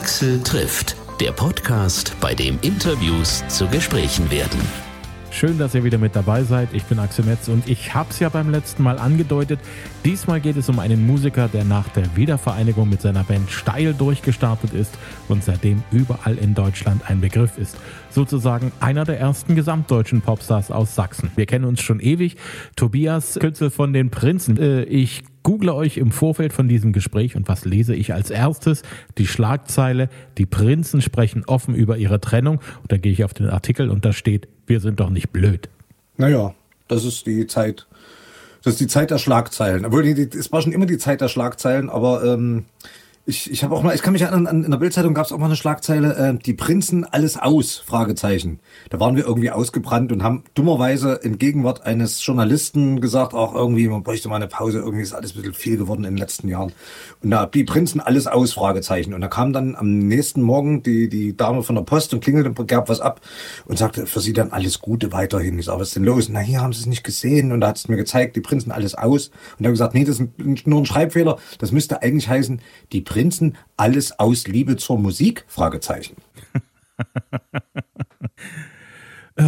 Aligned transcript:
Axel 0.00 0.42
trifft, 0.42 0.96
der 1.20 1.30
Podcast, 1.30 2.16
bei 2.22 2.34
dem 2.34 2.58
Interviews 2.62 3.44
zu 3.48 3.66
Gesprächen 3.66 4.30
werden. 4.30 4.58
Schön, 5.30 5.58
dass 5.58 5.74
ihr 5.74 5.84
wieder 5.84 5.98
mit 5.98 6.16
dabei 6.16 6.42
seid. 6.42 6.70
Ich 6.72 6.84
bin 6.84 6.98
Axel 6.98 7.26
Metz 7.26 7.48
und 7.48 7.68
ich 7.68 7.92
habe 7.94 8.08
es 8.08 8.18
ja 8.18 8.30
beim 8.30 8.50
letzten 8.50 8.82
Mal 8.82 8.98
angedeutet. 8.98 9.60
Diesmal 10.02 10.40
geht 10.40 10.56
es 10.56 10.70
um 10.70 10.78
einen 10.78 11.06
Musiker, 11.06 11.48
der 11.48 11.64
nach 11.64 11.86
der 11.90 12.16
Wiedervereinigung 12.16 12.88
mit 12.88 13.02
seiner 13.02 13.24
Band 13.24 13.50
steil 13.50 13.92
durchgestartet 13.92 14.72
ist 14.72 14.94
und 15.28 15.44
seitdem 15.44 15.82
überall 15.92 16.38
in 16.38 16.54
Deutschland 16.54 17.02
ein 17.06 17.20
Begriff 17.20 17.58
ist. 17.58 17.76
Sozusagen 18.08 18.72
einer 18.80 19.04
der 19.04 19.20
ersten 19.20 19.54
gesamtdeutschen 19.54 20.22
Popstars 20.22 20.70
aus 20.70 20.94
Sachsen. 20.94 21.30
Wir 21.36 21.44
kennen 21.44 21.66
uns 21.66 21.82
schon 21.82 22.00
ewig. 22.00 22.36
Tobias 22.74 23.38
Künzel 23.38 23.68
von 23.68 23.92
den 23.92 24.10
Prinzen. 24.10 24.56
Äh, 24.56 24.84
ich 24.84 25.24
google 25.42 25.70
euch 25.70 25.96
im 25.96 26.10
Vorfeld 26.12 26.52
von 26.52 26.68
diesem 26.68 26.92
Gespräch 26.92 27.36
und 27.36 27.48
was 27.48 27.64
lese 27.64 27.94
ich 27.94 28.12
als 28.12 28.30
erstes? 28.30 28.82
Die 29.18 29.26
Schlagzeile, 29.26 30.08
die 30.38 30.46
Prinzen 30.46 31.00
sprechen 31.02 31.44
offen 31.46 31.74
über 31.74 31.96
ihre 31.96 32.20
Trennung. 32.20 32.60
Und 32.82 32.92
da 32.92 32.96
gehe 32.96 33.12
ich 33.12 33.24
auf 33.24 33.34
den 33.34 33.48
Artikel 33.48 33.90
und 33.90 34.04
da 34.04 34.12
steht, 34.12 34.48
wir 34.66 34.80
sind 34.80 35.00
doch 35.00 35.10
nicht 35.10 35.30
blöd. 35.30 35.68
Naja, 36.16 36.54
das 36.88 37.04
ist 37.04 37.26
die 37.26 37.46
Zeit. 37.46 37.86
Das 38.62 38.74
ist 38.74 38.80
die 38.80 38.88
Zeit 38.88 39.10
der 39.10 39.18
Schlagzeilen. 39.18 39.86
Obwohl, 39.86 40.06
es 40.06 40.52
war 40.52 40.60
schon 40.60 40.72
immer 40.72 40.86
die 40.86 40.98
Zeit 40.98 41.20
der 41.20 41.28
Schlagzeilen, 41.28 41.88
aber 41.88 42.24
ähm, 42.24 42.66
ich, 43.30 43.50
ich 43.50 43.62
habe 43.62 43.74
auch 43.76 43.82
mal, 43.82 43.94
ich 43.94 44.02
kann 44.02 44.12
mich 44.12 44.22
erinnern, 44.22 44.46
an, 44.48 44.64
in 44.64 44.70
der 44.70 44.78
Bildzeitung 44.78 45.14
gab 45.14 45.24
es 45.24 45.32
auch 45.32 45.38
mal 45.38 45.46
eine 45.46 45.56
Schlagzeile, 45.56 46.16
äh, 46.16 46.34
die 46.34 46.52
Prinzen 46.52 47.04
alles 47.04 47.38
aus, 47.38 47.76
Fragezeichen. 47.76 48.58
Da 48.90 48.98
waren 48.98 49.14
wir 49.14 49.24
irgendwie 49.24 49.50
ausgebrannt 49.50 50.10
und 50.10 50.22
haben 50.22 50.42
dummerweise 50.54 51.14
in 51.22 51.38
Gegenwart 51.38 51.86
eines 51.86 52.24
Journalisten 52.26 53.00
gesagt, 53.00 53.32
auch 53.32 53.54
irgendwie, 53.54 53.88
man 53.88 54.02
bräuchte 54.02 54.28
mal 54.28 54.36
eine 54.36 54.48
Pause, 54.48 54.80
irgendwie 54.80 55.04
ist 55.04 55.14
alles 55.14 55.32
ein 55.32 55.36
bisschen 55.36 55.54
viel 55.54 55.76
geworden 55.76 56.04
in 56.04 56.14
den 56.14 56.18
letzten 56.18 56.48
Jahren. 56.48 56.72
Und 57.22 57.30
da 57.30 57.46
die 57.46 57.64
Prinzen 57.64 58.00
alles 58.00 58.26
aus, 58.26 58.52
Fragezeichen. 58.52 59.14
Und 59.14 59.20
da 59.20 59.28
kam 59.28 59.52
dann 59.52 59.76
am 59.76 59.98
nächsten 59.98 60.42
Morgen 60.42 60.82
die, 60.82 61.08
die 61.08 61.36
Dame 61.36 61.62
von 61.62 61.76
der 61.76 61.82
Post 61.82 62.12
und 62.12 62.20
klingelte 62.22 62.48
und 62.50 62.68
gab 62.68 62.88
was 62.88 63.00
ab 63.00 63.20
und 63.66 63.78
sagte 63.78 64.06
für 64.06 64.20
sie 64.20 64.32
dann 64.32 64.50
alles 64.50 64.80
Gute 64.80 65.12
weiterhin. 65.12 65.58
Ich 65.58 65.66
sag, 65.66 65.78
was 65.78 65.88
ist 65.88 65.96
denn 65.96 66.04
los? 66.04 66.28
Na, 66.28 66.40
hier 66.40 66.60
haben 66.60 66.72
sie 66.72 66.80
es 66.80 66.86
nicht 66.86 67.04
gesehen. 67.04 67.52
Und 67.52 67.60
da 67.60 67.68
hat 67.68 67.76
es 67.76 67.88
mir 67.88 67.96
gezeigt, 67.96 68.34
die 68.34 68.40
Prinzen 68.40 68.72
alles 68.72 68.96
aus. 68.96 69.28
Und 69.28 69.60
da 69.60 69.66
habe 69.66 69.72
gesagt, 69.72 69.94
nee, 69.94 70.04
das 70.04 70.18
ist 70.20 70.66
nur 70.66 70.80
ein 70.80 70.86
Schreibfehler. 70.86 71.38
Das 71.58 71.70
müsste 71.70 72.02
eigentlich 72.02 72.28
heißen, 72.28 72.60
die 72.92 73.00
Prinzen 73.02 73.19
alles 73.76 74.18
aus 74.18 74.46
Liebe 74.46 74.76
zur 74.76 74.98
Musik? 74.98 75.44
Fragezeichen. 75.46 76.16
Äh, 79.36 79.44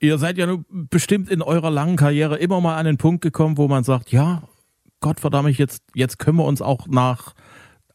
ihr 0.00 0.18
seid 0.18 0.38
ja 0.38 0.46
bestimmt 0.68 1.30
in 1.30 1.42
eurer 1.42 1.70
langen 1.70 1.96
Karriere 1.96 2.36
immer 2.36 2.60
mal 2.60 2.76
an 2.76 2.86
den 2.86 2.96
Punkt 2.96 3.22
gekommen, 3.22 3.58
wo 3.58 3.68
man 3.68 3.84
sagt, 3.84 4.12
ja, 4.12 4.42
Gott 5.00 5.20
verdammt, 5.20 5.56
jetzt, 5.58 5.82
jetzt 5.94 6.18
können 6.18 6.38
wir 6.38 6.44
uns 6.44 6.62
auch 6.62 6.86
nach 6.88 7.34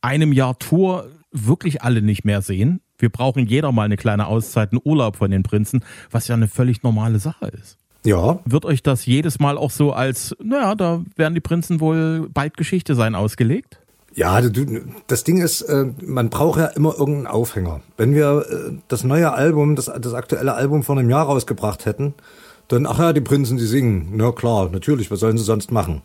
einem 0.01 0.33
Jahr 0.33 0.57
Tour 0.59 1.09
wirklich 1.31 1.81
alle 1.81 2.01
nicht 2.01 2.25
mehr 2.25 2.41
sehen. 2.41 2.81
Wir 2.97 3.09
brauchen 3.09 3.47
jeder 3.47 3.71
mal 3.71 3.83
eine 3.83 3.97
kleine 3.97 4.27
Auszeit, 4.27 4.71
einen 4.71 4.81
Urlaub 4.83 5.15
von 5.15 5.31
den 5.31 5.43
Prinzen, 5.43 5.83
was 6.11 6.27
ja 6.27 6.35
eine 6.35 6.47
völlig 6.47 6.83
normale 6.83 7.19
Sache 7.19 7.47
ist. 7.47 7.77
Ja. 8.03 8.39
Wird 8.45 8.65
euch 8.65 8.81
das 8.81 9.05
jedes 9.05 9.39
Mal 9.39 9.57
auch 9.57 9.71
so 9.71 9.93
als, 9.93 10.35
naja, 10.43 10.75
da 10.75 11.03
werden 11.15 11.35
die 11.35 11.41
Prinzen 11.41 11.79
wohl 11.79 12.29
bald 12.33 12.57
Geschichte 12.57 12.95
sein 12.95 13.15
ausgelegt? 13.15 13.80
Ja, 14.13 14.41
das 15.07 15.23
Ding 15.23 15.41
ist, 15.41 15.61
äh, 15.61 15.85
man 16.01 16.29
braucht 16.29 16.59
ja 16.59 16.65
immer 16.67 16.93
irgendeinen 16.97 17.27
Aufhänger. 17.27 17.81
Wenn 17.95 18.13
wir 18.13 18.45
äh, 18.49 18.73
das 18.87 19.03
neue 19.03 19.31
Album, 19.31 19.75
das, 19.75 19.85
das 19.85 20.13
aktuelle 20.13 20.53
Album 20.53 20.83
vor 20.83 20.97
einem 20.97 21.09
Jahr 21.09 21.25
rausgebracht 21.25 21.85
hätten, 21.85 22.13
dann, 22.71 22.85
ach 22.85 22.99
ja, 22.99 23.13
die 23.13 23.21
Prinzen, 23.21 23.57
die 23.57 23.65
singen. 23.65 24.13
Na 24.13 24.31
klar, 24.31 24.69
natürlich, 24.71 25.11
was 25.11 25.19
sollen 25.19 25.37
sie 25.37 25.43
sonst 25.43 25.71
machen? 25.71 26.01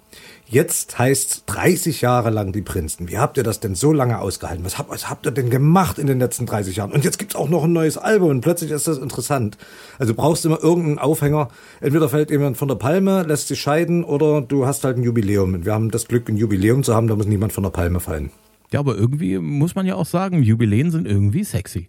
Jetzt 0.49 0.99
heißt 0.99 1.45
30 1.47 2.01
Jahre 2.01 2.31
lang 2.31 2.53
die 2.53 2.63
Prinzen. 2.63 3.09
Wie 3.09 3.19
habt 3.19 3.37
ihr 3.37 3.43
das 3.43 3.61
denn 3.61 3.75
so 3.75 3.93
lange 3.93 4.21
ausgehalten? 4.21 4.65
Was 4.65 4.79
habt, 4.79 4.91
was 4.91 5.11
habt 5.11 5.27
ihr 5.27 5.33
denn 5.33 5.51
gemacht 5.51 5.99
in 5.99 6.07
den 6.07 6.19
letzten 6.19 6.47
30 6.47 6.77
Jahren? 6.77 6.93
Und 6.93 7.05
jetzt 7.05 7.19
gibt's 7.19 7.37
auch 7.37 7.49
noch 7.49 7.65
ein 7.65 7.73
neues 7.73 7.99
Album 7.99 8.31
und 8.31 8.41
plötzlich 8.41 8.71
ist 8.71 8.89
das 8.89 8.99
interessant. 8.99 9.59
Also 9.99 10.15
brauchst 10.15 10.45
du 10.45 10.49
immer 10.49 10.63
irgendeinen 10.63 10.99
Aufhänger. 10.99 11.49
Entweder 11.81 12.09
fällt 12.09 12.31
jemand 12.31 12.57
von 12.57 12.69
der 12.69 12.77
Palme, 12.77 13.23
lässt 13.23 13.49
sich 13.49 13.61
scheiden 13.61 14.05
oder 14.05 14.41
du 14.41 14.67
hast 14.67 14.85
halt 14.85 14.97
ein 14.97 15.03
Jubiläum. 15.03 15.55
Und 15.55 15.65
wir 15.67 15.73
haben 15.73 15.91
das 15.91 16.09
Glück, 16.09 16.29
ein 16.29 16.37
Jubiläum 16.37 16.83
zu 16.83 16.95
haben, 16.95 17.09
da 17.09 17.17
muss 17.17 17.27
niemand 17.27 17.53
von 17.53 17.65
der 17.65 17.71
Palme 17.71 18.01
fallen. 18.01 18.31
Ja, 18.73 18.81
aber 18.81 18.97
irgendwie 18.97 19.39
muss 19.39 19.75
man 19.75 19.87
ja 19.87 19.95
auch 19.95 20.07
sagen, 20.07 20.43
Jubiläen 20.43 20.91
sind 20.91 21.07
irgendwie 21.07 21.45
sexy. 21.45 21.89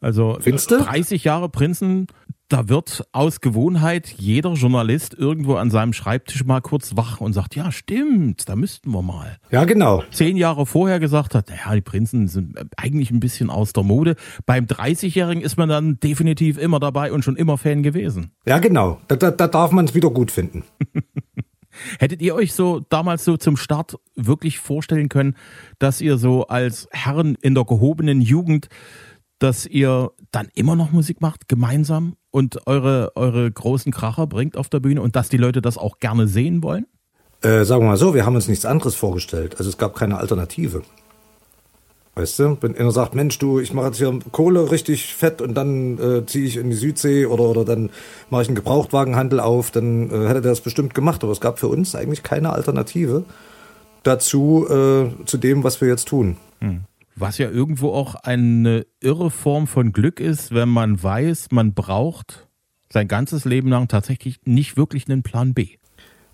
Also 0.00 0.38
Findste? 0.40 0.78
30 0.78 1.24
Jahre 1.24 1.48
Prinzen, 1.48 2.06
da 2.48 2.68
wird 2.68 3.04
aus 3.12 3.40
Gewohnheit 3.40 4.14
jeder 4.18 4.52
Journalist 4.52 5.14
irgendwo 5.14 5.54
an 5.54 5.70
seinem 5.70 5.92
Schreibtisch 5.92 6.44
mal 6.44 6.60
kurz 6.60 6.96
wach 6.96 7.20
und 7.20 7.32
sagt, 7.32 7.56
ja, 7.56 7.72
stimmt, 7.72 8.48
da 8.48 8.54
müssten 8.54 8.92
wir 8.92 9.02
mal. 9.02 9.38
Ja, 9.50 9.64
genau. 9.64 10.04
Zehn 10.12 10.36
Jahre 10.36 10.64
vorher 10.64 11.00
gesagt 11.00 11.34
hat, 11.34 11.48
naja, 11.48 11.74
die 11.74 11.80
Prinzen 11.80 12.28
sind 12.28 12.56
eigentlich 12.76 13.10
ein 13.10 13.20
bisschen 13.20 13.50
aus 13.50 13.72
der 13.72 13.82
Mode. 13.82 14.14
Beim 14.44 14.66
30-Jährigen 14.66 15.42
ist 15.42 15.56
man 15.56 15.68
dann 15.68 15.98
definitiv 15.98 16.58
immer 16.58 16.78
dabei 16.78 17.12
und 17.12 17.24
schon 17.24 17.36
immer 17.36 17.58
Fan 17.58 17.82
gewesen. 17.82 18.30
Ja, 18.46 18.58
genau. 18.58 19.00
Da, 19.08 19.16
da, 19.16 19.30
da 19.32 19.48
darf 19.48 19.72
man 19.72 19.86
es 19.86 19.94
wieder 19.94 20.10
gut 20.10 20.30
finden. 20.30 20.62
Hättet 21.98 22.22
ihr 22.22 22.34
euch 22.34 22.54
so 22.54 22.80
damals 22.88 23.24
so 23.24 23.36
zum 23.36 23.56
Start 23.56 23.98
wirklich 24.14 24.58
vorstellen 24.60 25.08
können, 25.08 25.36
dass 25.78 26.00
ihr 26.00 26.16
so 26.16 26.46
als 26.46 26.88
Herren 26.90 27.36
in 27.42 27.54
der 27.54 27.64
gehobenen 27.64 28.20
Jugend 28.20 28.68
dass 29.38 29.66
ihr 29.66 30.10
dann 30.30 30.48
immer 30.54 30.76
noch 30.76 30.92
Musik 30.92 31.20
macht, 31.20 31.48
gemeinsam 31.48 32.16
und 32.30 32.66
eure, 32.66 33.12
eure 33.16 33.50
großen 33.50 33.92
Kracher 33.92 34.26
bringt 34.26 34.56
auf 34.56 34.68
der 34.68 34.80
Bühne 34.80 35.02
und 35.02 35.16
dass 35.16 35.28
die 35.28 35.36
Leute 35.36 35.62
das 35.62 35.78
auch 35.78 35.98
gerne 35.98 36.26
sehen 36.28 36.62
wollen? 36.62 36.86
Äh, 37.42 37.64
sagen 37.64 37.82
wir 37.82 37.88
mal 37.88 37.96
so, 37.96 38.14
wir 38.14 38.24
haben 38.24 38.34
uns 38.34 38.48
nichts 38.48 38.64
anderes 38.64 38.94
vorgestellt. 38.94 39.56
Also 39.58 39.68
es 39.68 39.78
gab 39.78 39.94
keine 39.94 40.18
Alternative. 40.18 40.82
Weißt 42.14 42.38
du, 42.38 42.56
wenn 42.62 42.74
einer 42.74 42.92
sagt, 42.92 43.14
Mensch, 43.14 43.38
du, 43.38 43.60
ich 43.60 43.74
mache 43.74 43.88
jetzt 43.88 43.98
hier 43.98 44.18
Kohle 44.32 44.70
richtig 44.70 45.14
fett 45.14 45.42
und 45.42 45.54
dann 45.54 45.98
äh, 45.98 46.24
ziehe 46.24 46.46
ich 46.46 46.56
in 46.56 46.70
die 46.70 46.76
Südsee 46.76 47.26
oder, 47.26 47.44
oder 47.44 47.66
dann 47.66 47.90
mache 48.30 48.40
ich 48.40 48.48
einen 48.48 48.54
Gebrauchtwagenhandel 48.54 49.38
auf, 49.38 49.70
dann 49.70 50.10
äh, 50.10 50.26
hätte 50.26 50.40
der 50.40 50.52
das 50.52 50.62
bestimmt 50.62 50.94
gemacht. 50.94 51.22
Aber 51.22 51.32
es 51.32 51.42
gab 51.42 51.58
für 51.58 51.68
uns 51.68 51.94
eigentlich 51.94 52.22
keine 52.22 52.54
Alternative 52.54 53.24
dazu, 54.02 54.66
äh, 54.66 55.24
zu 55.26 55.36
dem, 55.36 55.62
was 55.62 55.82
wir 55.82 55.88
jetzt 55.88 56.08
tun. 56.08 56.38
Hm. 56.60 56.84
Was 57.18 57.38
ja 57.38 57.50
irgendwo 57.50 57.92
auch 57.92 58.14
eine 58.14 58.86
irre 59.00 59.30
Form 59.30 59.66
von 59.66 59.92
Glück 59.92 60.20
ist, 60.20 60.54
wenn 60.54 60.68
man 60.68 61.02
weiß, 61.02 61.48
man 61.50 61.72
braucht 61.72 62.46
sein 62.90 63.08
ganzes 63.08 63.46
Leben 63.46 63.70
lang 63.70 63.88
tatsächlich 63.88 64.38
nicht 64.44 64.76
wirklich 64.76 65.08
einen 65.08 65.22
Plan 65.22 65.54
B. 65.54 65.68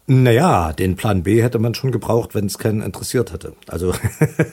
Naja, 0.09 0.73
den 0.73 0.97
Plan 0.97 1.23
B 1.23 1.41
hätte 1.41 1.61
man 1.61 1.75
schon 1.75 1.93
gebraucht, 1.93 2.35
wenn 2.35 2.47
es 2.47 2.59
keinen 2.59 2.83
interessiert 2.83 3.33
hätte. 3.33 3.55
Also 3.69 3.95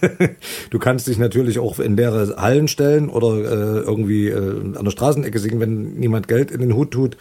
du 0.69 0.77
kannst 0.77 1.07
dich 1.07 1.17
natürlich 1.17 1.57
auch 1.57 1.79
in 1.79 1.97
leere 1.97 2.35
Hallen 2.37 2.67
stellen 2.67 3.09
oder 3.09 3.35
äh, 3.35 3.79
irgendwie 3.79 4.27
äh, 4.27 4.77
an 4.77 4.85
der 4.85 4.91
Straßenecke 4.91 5.39
singen, 5.39 5.59
wenn 5.59 5.95
niemand 5.95 6.27
Geld 6.27 6.51
in 6.51 6.61
den 6.61 6.75
Hut 6.75 6.91
tut, 6.91 7.17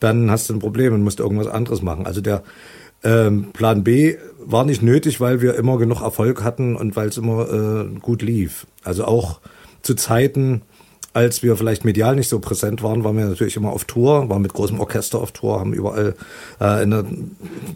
dann 0.00 0.32
hast 0.32 0.50
du 0.50 0.54
ein 0.54 0.58
Problem 0.58 0.92
und 0.92 1.02
musst 1.02 1.20
irgendwas 1.20 1.46
anderes 1.46 1.80
machen. 1.80 2.06
Also 2.06 2.20
der 2.20 2.42
ähm, 3.04 3.52
Plan 3.52 3.84
B 3.84 4.16
war 4.38 4.64
nicht 4.64 4.82
nötig, 4.82 5.20
weil 5.20 5.40
wir 5.40 5.54
immer 5.54 5.78
genug 5.78 6.00
Erfolg 6.00 6.42
hatten 6.42 6.76
und 6.76 6.96
weil 6.96 7.08
es 7.08 7.18
immer 7.18 7.52
äh, 7.52 7.98
gut 8.00 8.22
lief. 8.22 8.66
Also 8.82 9.04
auch 9.04 9.40
zu 9.82 9.94
Zeiten, 9.94 10.62
als 11.12 11.42
wir 11.42 11.56
vielleicht 11.56 11.84
medial 11.84 12.16
nicht 12.16 12.28
so 12.28 12.38
präsent 12.38 12.82
waren, 12.82 13.04
waren 13.04 13.16
wir 13.16 13.26
natürlich 13.26 13.56
immer 13.56 13.72
auf 13.72 13.84
Tour, 13.84 14.28
waren 14.28 14.42
mit 14.42 14.52
großem 14.52 14.80
Orchester 14.80 15.20
auf 15.20 15.32
Tour, 15.32 15.60
haben 15.60 15.72
überall 15.72 16.14
äh, 16.60 16.82
in 16.82 16.90
der 16.90 17.04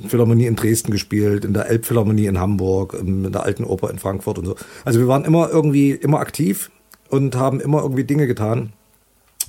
Philharmonie 0.09 0.47
in 0.47 0.57
Dresden 0.57 0.91
gespielt, 0.91 1.45
in 1.45 1.55
der 1.55 1.69
Elbphilharmonie 1.69 2.27
in 2.27 2.39
Hamburg, 2.39 2.95
in 2.95 3.31
der 3.31 3.43
Alten 3.43 3.65
Oper 3.65 3.91
in 3.91 3.99
Frankfurt 3.99 4.39
und 4.39 4.47
so. 4.47 4.57
Also 4.85 4.99
wir 4.99 5.09
waren 5.09 5.25
immer 5.25 5.51
irgendwie 5.51 5.93
immer 5.93 6.21
aktiv 6.21 6.71
und 7.09 7.37
haben 7.37 7.61
immer 7.61 7.83
irgendwie 7.83 8.05
Dinge 8.05 8.27
getan. 8.27 8.73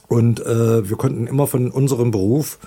Und 0.07 0.45
äh, 0.45 0.89
wir 0.89 0.97
konnten 0.97 1.27
immer 1.27 1.47
von 1.47 1.71
unserem 1.71 2.11
Beruf, 2.11 2.59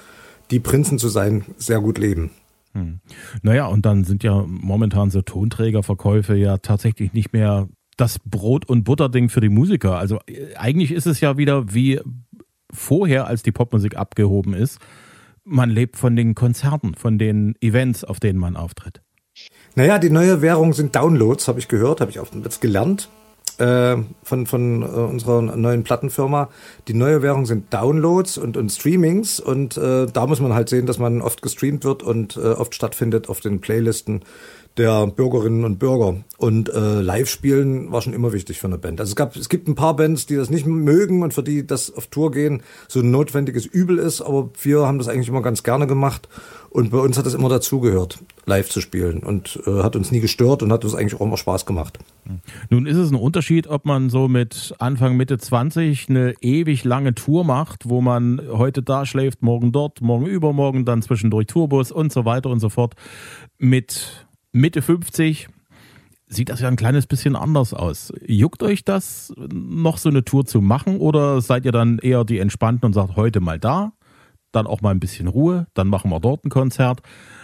die 0.51 0.61
Prinzen 0.61 0.99
zu 0.99 1.09
sein, 1.09 1.45
sehr 1.59 1.81
gut 1.81 1.99
leben. 1.99 2.31
Hm. 2.77 3.01
Naja, 3.43 3.67
und 3.67 3.87
dann 3.87 4.05
sind 4.05 4.23
ja 4.23 4.45
momentan 4.47 5.11
so 5.11 5.23
Tonträgerverkäufe 5.23 6.37
ja 6.37 6.59
tatsächlich 6.59 7.15
nicht 7.15 7.33
mehr 7.33 7.69
das 7.97 8.19
Brot- 8.19 8.69
und 8.69 8.85
Butterding 8.85 9.31
für 9.31 9.41
die 9.41 9.49
Musiker. 9.49 9.97
Also 9.97 10.19
äh, 10.27 10.55
eigentlich 10.57 10.93
ist 10.93 11.07
es 11.07 11.21
ja 11.21 11.39
wieder 11.39 11.73
wie 11.73 12.01
vorher, 12.71 13.27
als 13.27 13.43
die 13.43 13.53
Popmusik 13.53 13.97
abgehoben 13.97 14.53
ist. 14.53 14.79
Man 15.45 15.71
lebt 15.71 15.97
von 15.97 16.17
den 16.17 16.35
Konzerten, 16.35 16.95
von 16.95 17.19
den 17.19 17.55
Events, 17.63 18.05
auf 18.05 18.21
denen 18.21 18.39
man 18.39 18.57
auftritt. 18.57 19.01
Naja, 19.75 19.99
die 19.99 20.11
neue 20.11 20.43
Währung 20.43 20.75
sind 20.75 20.95
Downloads, 20.95 21.49
habe 21.49 21.59
ich 21.59 21.69
gehört, 21.69 22.03
habe 22.03 22.11
ich 22.11 22.19
auch 22.19 22.29
jetzt 22.35 22.61
gelernt 22.61 23.09
äh, 23.59 23.97
von, 24.23 24.47
von 24.47 24.83
äh, 24.83 24.87
unserer 24.87 25.43
neuen 25.43 25.85
Plattenfirma. 25.85 26.49
Die 26.89 26.95
neue 26.95 27.23
Währung 27.23 27.47
sind 27.47 27.73
Downloads 27.73 28.39
und, 28.39 28.57
und 28.57 28.71
Streamings 28.71 29.41
und 29.41 29.77
äh, 29.77 30.07
da 30.07 30.27
muss 30.27 30.41
man 30.41 30.55
halt 30.55 30.69
sehen, 30.69 30.87
dass 30.87 30.99
man 30.99 31.23
oft 31.23 31.43
gestreamt 31.43 31.85
wird 31.85 32.03
und 32.03 32.37
äh, 32.37 32.41
oft 32.41 32.75
stattfindet 32.75 33.29
auf 33.29 33.41
den 33.41 33.61
Playlisten 33.61 34.23
der 34.77 35.07
Bürgerinnen 35.07 35.65
und 35.65 35.79
Bürger. 35.79 36.17
Und 36.39 36.69
äh, 36.69 37.01
Live-Spielen 37.01 37.91
war 37.93 38.03
schon 38.03 38.13
immer 38.13 38.33
wichtig 38.33 38.59
für 38.59 38.67
eine 38.67 38.79
Band. 38.79 39.01
Also 39.01 39.11
es 39.11 39.17
gab, 39.17 39.35
es 39.37 39.49
gibt 39.49 39.69
ein 39.69 39.75
paar 39.75 39.97
Bands, 39.97 40.27
die 40.27 40.37
das 40.37 40.51
nicht 40.51 40.67
mögen 40.67 41.23
und 41.23 41.33
für 41.33 41.43
die 41.43 41.67
das 41.67 41.95
auf 41.95 42.09
Tour 42.09 42.31
gehen 42.31 42.63
so 42.89 43.01
ein 43.01 43.11
notwendiges 43.11 43.65
Übel 43.65 43.99
ist, 43.99 44.21
aber 44.21 44.51
wir 44.63 44.87
haben 44.87 44.99
das 44.99 45.09
eigentlich 45.09 45.29
immer 45.29 45.43
ganz 45.43 45.63
gerne 45.63 45.87
gemacht. 45.87 46.29
Und 46.69 46.91
bei 46.91 46.99
uns 46.99 47.17
hat 47.17 47.25
das 47.25 47.33
immer 47.33 47.49
dazugehört, 47.49 48.19
live 48.45 48.69
zu 48.69 48.83
spielen. 48.83 49.21
Und 49.21 49.59
äh, 49.67 49.83
hat 49.83 49.97
uns 49.97 50.13
nie 50.13 50.21
gestört 50.21 50.63
und 50.63 50.73
hat 50.73 50.85
uns 50.85 50.95
eigentlich 50.95 51.15
auch 51.15 51.25
immer 51.25 51.39
Spaß 51.39 51.65
gemacht. 51.65 51.99
Nun 52.69 52.85
ist 52.87 52.99
es 52.99 53.11
ein 53.11 53.15
Unterschied, 53.15 53.67
ob 53.67 53.87
man 53.87 54.11
so 54.11 54.29
mit 54.29 54.75
Anfang, 54.79 55.17
Mitte 55.17 55.39
20 55.39 56.11
eine 56.11 56.35
ewig 56.43 56.85
lange 56.85 57.15
Tour 57.15 57.45
macht, 57.45 57.89
wo 57.89 58.03
man 58.03 58.43
heute 58.51 58.83
da 58.83 59.07
schläft, 59.07 59.43
morgen 59.43 59.73
dort, 59.73 60.03
morgen 60.03 60.27
übermorgen, 60.27 60.85
dann 60.85 61.01
zwischendurch 61.01 61.47
Tourbus 61.47 61.93
und 61.93 62.13
so 62.13 62.27
weiter 62.27 62.51
und 62.51 62.61
so 62.61 62.69
fort. 62.69 62.95
Mit 63.59 64.26
Mitte 64.57 64.81
50 64.81 65.49
sieht 66.29 66.49
das 66.49 66.61
ja 66.61 66.69
ein 66.69 66.77
kleines 66.77 67.07
bisschen 67.07 67.37
anders 67.37 67.75
aus. 67.75 68.13
Juckt 68.27 68.63
euch 68.63 68.85
das, 68.85 69.33
noch 69.37 69.99
so 69.99 70.09
eine 70.09 70.25
Tour 70.25 70.45
zu 70.47 70.61
machen 70.61 70.99
oder 70.99 71.41
seid 71.41 71.65
ihr 71.65 71.73
dann 71.73 71.99
eher 71.99 72.25
die 72.25 72.39
Entspannten 72.39 72.87
und 72.87 72.95
sagt, 72.95 73.17
heute 73.17 73.41
mal 73.41 73.59
da, 73.59 73.93
dann 74.53 74.67
auch 74.67 74.81
mal 74.81 74.91
ein 74.91 74.99
bisschen 74.99 75.29
Ruhe, 75.29 75.67
dann 75.75 75.89
machen 75.89 76.11
wir 76.11 76.21
dort 76.21 76.45
ein 76.45 76.49
Konzert. 76.49 77.01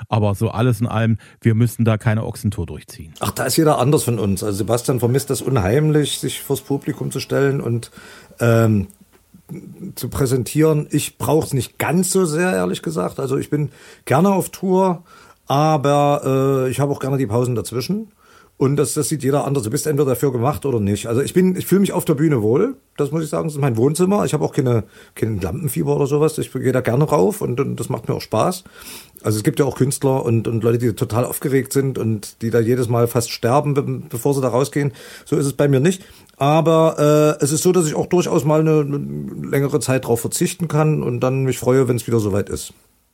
Aber 0.09 0.35
so 0.35 0.51
alles 0.51 0.81
in 0.81 0.87
allem, 0.87 1.19
wir 1.43 1.55
müssen 1.55 1.85
da 1.85 1.99
keine 1.99 2.25
Ochsentour 2.25 2.65
durchziehen. 2.65 3.13
Ach, 3.21 3.31
da 3.31 3.45
ist 3.45 3.57
jeder 3.57 3.79
anders 3.79 4.05
von 4.05 4.19
uns. 4.19 4.43
Also 4.43 4.59
Sebastian 4.59 4.99
vermisst 4.99 5.29
das 5.29 5.43
unheimlich, 5.43 6.19
sich 6.19 6.41
vors 6.41 6.63
Publikum 6.63 7.11
zu 7.11 7.21
stellen 7.21 7.61
und 7.61 7.91
ähm, 8.41 8.89
zu 9.95 10.09
präsentieren. 10.09 10.89
Ich 10.91 11.19
brauche 11.19 11.47
es 11.47 11.53
nicht 11.53 11.79
ganz 11.79 12.11
so 12.11 12.25
sehr, 12.25 12.53
ehrlich 12.53 12.83
gesagt. 12.83 13.21
Also 13.21 13.37
ich 13.37 13.51
bin 13.51 13.71
gerne 14.07 14.31
auf 14.31 14.49
Tour, 14.49 15.05
aber 15.53 16.65
äh, 16.65 16.71
ich 16.71 16.81
habe 16.81 16.91
auch 16.93 16.99
gerne 16.99 17.19
die 17.19 17.27
Pausen 17.27 17.55
dazwischen. 17.55 18.11
Und 18.57 18.77
das, 18.77 18.95
das 18.95 19.11
sieht 19.11 19.23
jeder 19.23 19.45
anders. 19.45 19.65
Du 19.65 19.71
bist 19.71 19.87
entweder 19.87 20.09
dafür 20.09 20.33
gemacht 20.33 20.65
oder 20.65 20.81
nicht. 20.81 21.09
Also 21.09 21.21
ich 21.21 21.35
bin, 21.35 21.57
ich 21.57 21.67
fühle 21.67 21.83
mich 21.83 21.93
auf 21.93 22.07
der 22.07 22.15
Bühne 22.15 22.41
wohl. 22.41 22.77
Das 22.97 23.11
muss 23.11 23.23
ich 23.23 23.29
sagen. 23.29 23.49
Das 23.49 23.55
ist 23.57 23.61
mein 23.61 23.77
Wohnzimmer. 23.77 24.25
Ich 24.25 24.33
habe 24.33 24.47
auch 24.47 24.55
keine, 24.55 24.85
kein 25.15 25.43
Lampenfieber 25.43 25.95
oder 25.95 26.07
sowas. 26.07 26.39
Ich 26.39 26.51
gehe 26.51 26.73
da 26.73 26.81
gerne 26.81 27.05
rauf 27.05 27.43
und, 27.43 27.61
und 27.61 27.79
das 27.79 27.91
macht 27.91 28.09
mir 28.09 28.15
auch 28.15 28.23
Spaß. 28.23 28.65
Also 29.23 29.37
es 29.37 29.45
gibt 29.45 29.59
ja 29.59 29.67
auch 29.67 29.77
Künstler 29.77 30.25
und, 30.25 30.49
und 30.49 30.65
Leute, 30.65 30.79
die 30.79 30.95
total 30.95 31.27
aufgeregt 31.27 31.75
sind 31.75 31.99
und 31.99 32.41
die 32.41 32.49
da 32.49 32.61
jedes 32.61 32.89
Mal 32.89 33.09
fast 33.09 33.31
sterben, 33.31 34.07
bevor 34.09 34.33
sie 34.33 34.41
da 34.41 34.49
rausgehen. 34.49 34.93
So 35.27 35.37
ist 35.37 35.45
es 35.45 35.53
bei 35.53 35.69
mir 35.69 35.81
nicht. 35.81 36.03
Aber 36.39 37.37
äh, 37.39 37.45
es 37.45 37.53
ist 37.53 37.63
so, 37.63 37.73
dass 37.73 37.87
ich 37.87 37.95
auch 37.95 38.07
durchaus 38.07 38.47
mal 38.47 38.61
eine, 38.61 38.81
eine 38.81 39.51
längere 39.51 39.81
Zeit 39.81 40.07
drauf 40.07 40.23
verzichten 40.23 40.69
kann 40.69 41.03
und 41.03 41.21
dann 41.21 41.43
mich 41.45 41.59
freue, 41.59 41.89
wenn 41.89 41.97
es 41.97 42.07
wieder 42.07 42.21
soweit 42.21 42.49
ist. 42.49 42.73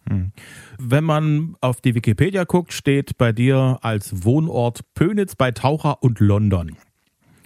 Hm. 0.08 0.32
Wenn 0.78 1.04
man 1.04 1.56
auf 1.60 1.80
die 1.80 1.94
Wikipedia 1.94 2.44
guckt, 2.44 2.72
steht 2.72 3.18
bei 3.18 3.32
dir 3.32 3.78
als 3.82 4.24
Wohnort 4.24 4.80
Pönitz 4.94 5.34
bei 5.34 5.50
Taucher 5.50 6.02
und 6.02 6.20
London. 6.20 6.76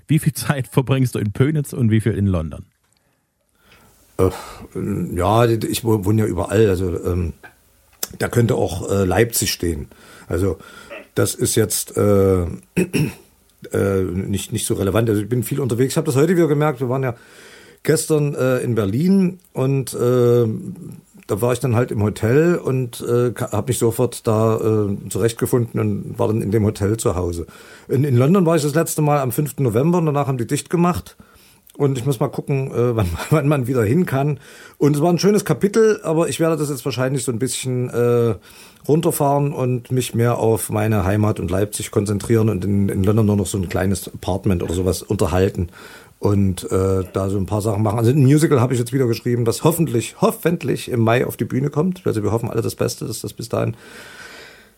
Wie 0.07 0.19
viel 0.19 0.33
Zeit 0.33 0.69
verbringst 0.69 1.15
du 1.15 1.19
in 1.19 1.33
Pönitz 1.33 1.73
und 1.73 1.91
wie 1.91 2.01
viel 2.01 2.13
in 2.13 2.27
London? 2.27 2.67
Äh, 4.19 4.31
ja, 5.15 5.47
ich 5.47 5.85
wohne 5.85 6.23
ja 6.23 6.27
überall. 6.27 6.69
Also 6.69 7.03
ähm, 7.05 7.33
da 8.19 8.29
könnte 8.29 8.55
auch 8.55 8.91
äh, 8.91 9.05
Leipzig 9.05 9.53
stehen. 9.53 9.89
Also 10.29 10.59
das 11.15 11.35
ist 11.35 11.55
jetzt 11.55 11.97
äh, 11.97 12.43
äh, 13.73 14.03
nicht, 14.03 14.53
nicht 14.53 14.67
so 14.67 14.75
relevant. 14.75 15.09
Also 15.09 15.23
ich 15.23 15.29
bin 15.29 15.43
viel 15.43 15.61
unterwegs. 15.61 15.95
Ich 15.95 15.97
habe 15.97 16.07
das 16.07 16.17
heute 16.17 16.37
wieder 16.37 16.49
gemerkt. 16.49 16.81
Wir 16.81 16.89
waren 16.89 17.03
ja 17.03 17.15
gestern 17.83 18.35
äh, 18.35 18.59
in 18.59 18.75
Berlin 18.75 19.39
und 19.53 19.95
äh, 19.95 20.47
da 21.27 21.41
war 21.41 21.53
ich 21.53 21.61
dann 21.61 21.77
halt 21.77 21.91
im 21.91 22.03
Hotel 22.03 22.57
und 22.57 23.01
äh, 23.01 23.33
habe 23.41 23.69
mich 23.69 23.79
sofort 23.79 24.27
da 24.27 24.57
äh, 24.57 25.09
zurechtgefunden 25.09 25.81
und 25.81 26.19
war 26.19 26.29
dann 26.29 26.43
in 26.43 26.51
dem 26.51 26.65
Hotel 26.65 26.97
zu 26.97 27.15
Hause. 27.15 27.47
In, 27.89 28.05
in 28.05 28.17
London 28.17 28.45
war 28.47 28.57
ich 28.57 28.63
das 28.63 28.75
letzte 28.75 29.03
Mal 29.03 29.21
am 29.21 29.33
5. 29.33 29.59
November 29.59 29.99
und 29.99 30.07
danach 30.07 30.27
haben 30.27 30.39
die 30.39 30.47
dicht 30.47 30.71
gemacht. 30.71 31.17
Und 31.77 31.97
ich 31.97 32.05
muss 32.05 32.21
mal 32.21 32.29
gucken, 32.29 32.71
äh, 32.71 32.97
wann, 32.97 33.09
wann 33.31 33.49
man 33.49 33.67
wieder 33.67 33.85
hin 33.85 34.05
kann. 34.05 34.41
Und 34.79 34.97
es 34.97 35.03
war 35.03 35.13
ein 35.13 35.19
schönes 35.19 35.45
Kapitel, 35.45 36.01
aber 36.03 36.29
ich 36.29 36.41
werde 36.41 36.57
das 36.57 36.69
jetzt 36.69 36.85
wahrscheinlich 36.85 37.25
so 37.25 37.33
ein 37.33 37.39
bisschen 37.39 37.89
äh, 37.89 38.35
runterfahren 38.87 39.53
und 39.53 39.91
mich 39.91 40.15
mehr 40.15 40.39
auf 40.39 40.71
meine 40.71 41.05
Heimat 41.05 41.41
und 41.41 41.51
Leipzig 41.51 41.91
konzentrieren 41.91 42.49
und 42.49 42.65
in, 42.65 42.89
in 42.89 43.05
London 43.05 43.27
nur 43.27 43.37
noch 43.37 43.47
so 43.47 43.59
ein 43.59 43.69
kleines 43.69 44.13
Apartment 44.13 44.63
oder 44.63 44.75
sowas 44.75 45.03
unterhalten 45.03 45.69
und 46.23 46.71
äh, 46.71 47.03
da 47.13 47.29
so 47.31 47.37
ein 47.37 47.47
paar 47.47 47.63
Sachen 47.63 47.83
machen. 47.83 47.99
Also 47.99 48.13
ein 48.13 48.23
Musical 48.23 48.61
habe 48.61 48.73
ich 48.73 48.79
jetzt 48.79 48.93
wieder 48.93 49.09
geschrieben, 49.09 49.45
das 49.45 49.65
hoffentlich, 49.65 50.15
hoffentlich 50.21 50.89
im 50.89 51.01
Mai 51.01 51.27
auf 51.27 51.37
die 51.37 51.45
Bühne 51.45 51.69
kommt. 51.69 52.07
Also 52.07 52.23
wir 52.23 52.31
hoffen 52.31 52.49
alle 52.49 52.63
das 52.63 52.77
Beste, 52.77 53.07
dass 53.07 53.23
das 53.23 53.33
bis 53.33 53.49
dahin 53.49 53.77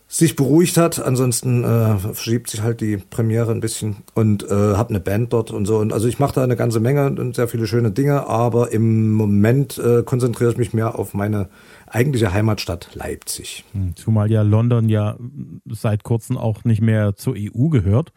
sich 0.08 0.36
beruhigt 0.36 0.78
hat. 0.78 1.04
Ansonsten 1.04 1.62
äh, 1.62 1.98
verschiebt 1.98 2.48
sich 2.48 2.62
halt 2.62 2.80
die 2.80 2.96
Premiere 2.96 3.50
ein 3.50 3.60
bisschen 3.60 3.96
und 4.14 4.42
äh, 4.44 4.54
habe 4.54 4.88
eine 4.88 5.00
Band 5.00 5.34
dort 5.34 5.50
und 5.50 5.66
so. 5.66 5.76
Und 5.76 5.92
also 5.92 6.08
ich 6.08 6.18
mache 6.18 6.34
da 6.34 6.42
eine 6.42 6.56
ganze 6.56 6.80
Menge 6.80 7.08
und 7.08 7.36
sehr 7.36 7.46
viele 7.46 7.66
schöne 7.66 7.90
Dinge, 7.90 8.26
aber 8.26 8.72
im 8.72 9.12
Moment 9.12 9.76
äh, 9.76 10.02
konzentriere 10.02 10.52
ich 10.52 10.56
mich 10.56 10.72
mehr 10.72 10.98
auf 10.98 11.12
meine 11.12 11.50
eigentliche 11.86 12.32
Heimatstadt 12.32 12.88
Leipzig. 12.94 13.66
Hm, 13.72 13.94
zumal 13.96 14.30
ja 14.30 14.40
London 14.40 14.88
ja 14.88 15.18
seit 15.66 16.04
kurzem 16.04 16.38
auch 16.38 16.64
nicht 16.64 16.80
mehr 16.80 17.16
zur 17.16 17.34
EU 17.36 17.68
gehört 17.68 18.14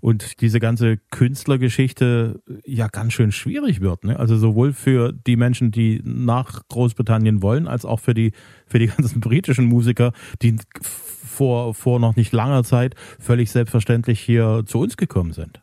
und 0.00 0.40
diese 0.40 0.60
ganze 0.60 0.98
Künstlergeschichte 1.10 2.40
ja 2.64 2.88
ganz 2.88 3.12
schön 3.12 3.32
schwierig 3.32 3.80
wird. 3.80 4.04
Ne? 4.04 4.18
Also 4.18 4.36
sowohl 4.36 4.72
für 4.72 5.12
die 5.12 5.36
Menschen, 5.36 5.70
die 5.70 6.00
nach 6.04 6.62
Großbritannien 6.68 7.42
wollen, 7.42 7.68
als 7.68 7.84
auch 7.84 8.00
für 8.00 8.14
die, 8.14 8.32
für 8.66 8.78
die 8.78 8.86
ganzen 8.96 9.20
britischen 9.20 9.66
Musiker, 9.66 10.12
die 10.42 10.56
vor, 10.80 11.74
vor 11.74 12.00
noch 12.00 12.16
nicht 12.16 12.32
langer 12.32 12.64
Zeit 12.64 12.94
völlig 13.18 13.50
selbstverständlich 13.50 14.20
hier 14.20 14.64
zu 14.66 14.78
uns 14.78 14.96
gekommen 14.96 15.32
sind. 15.32 15.60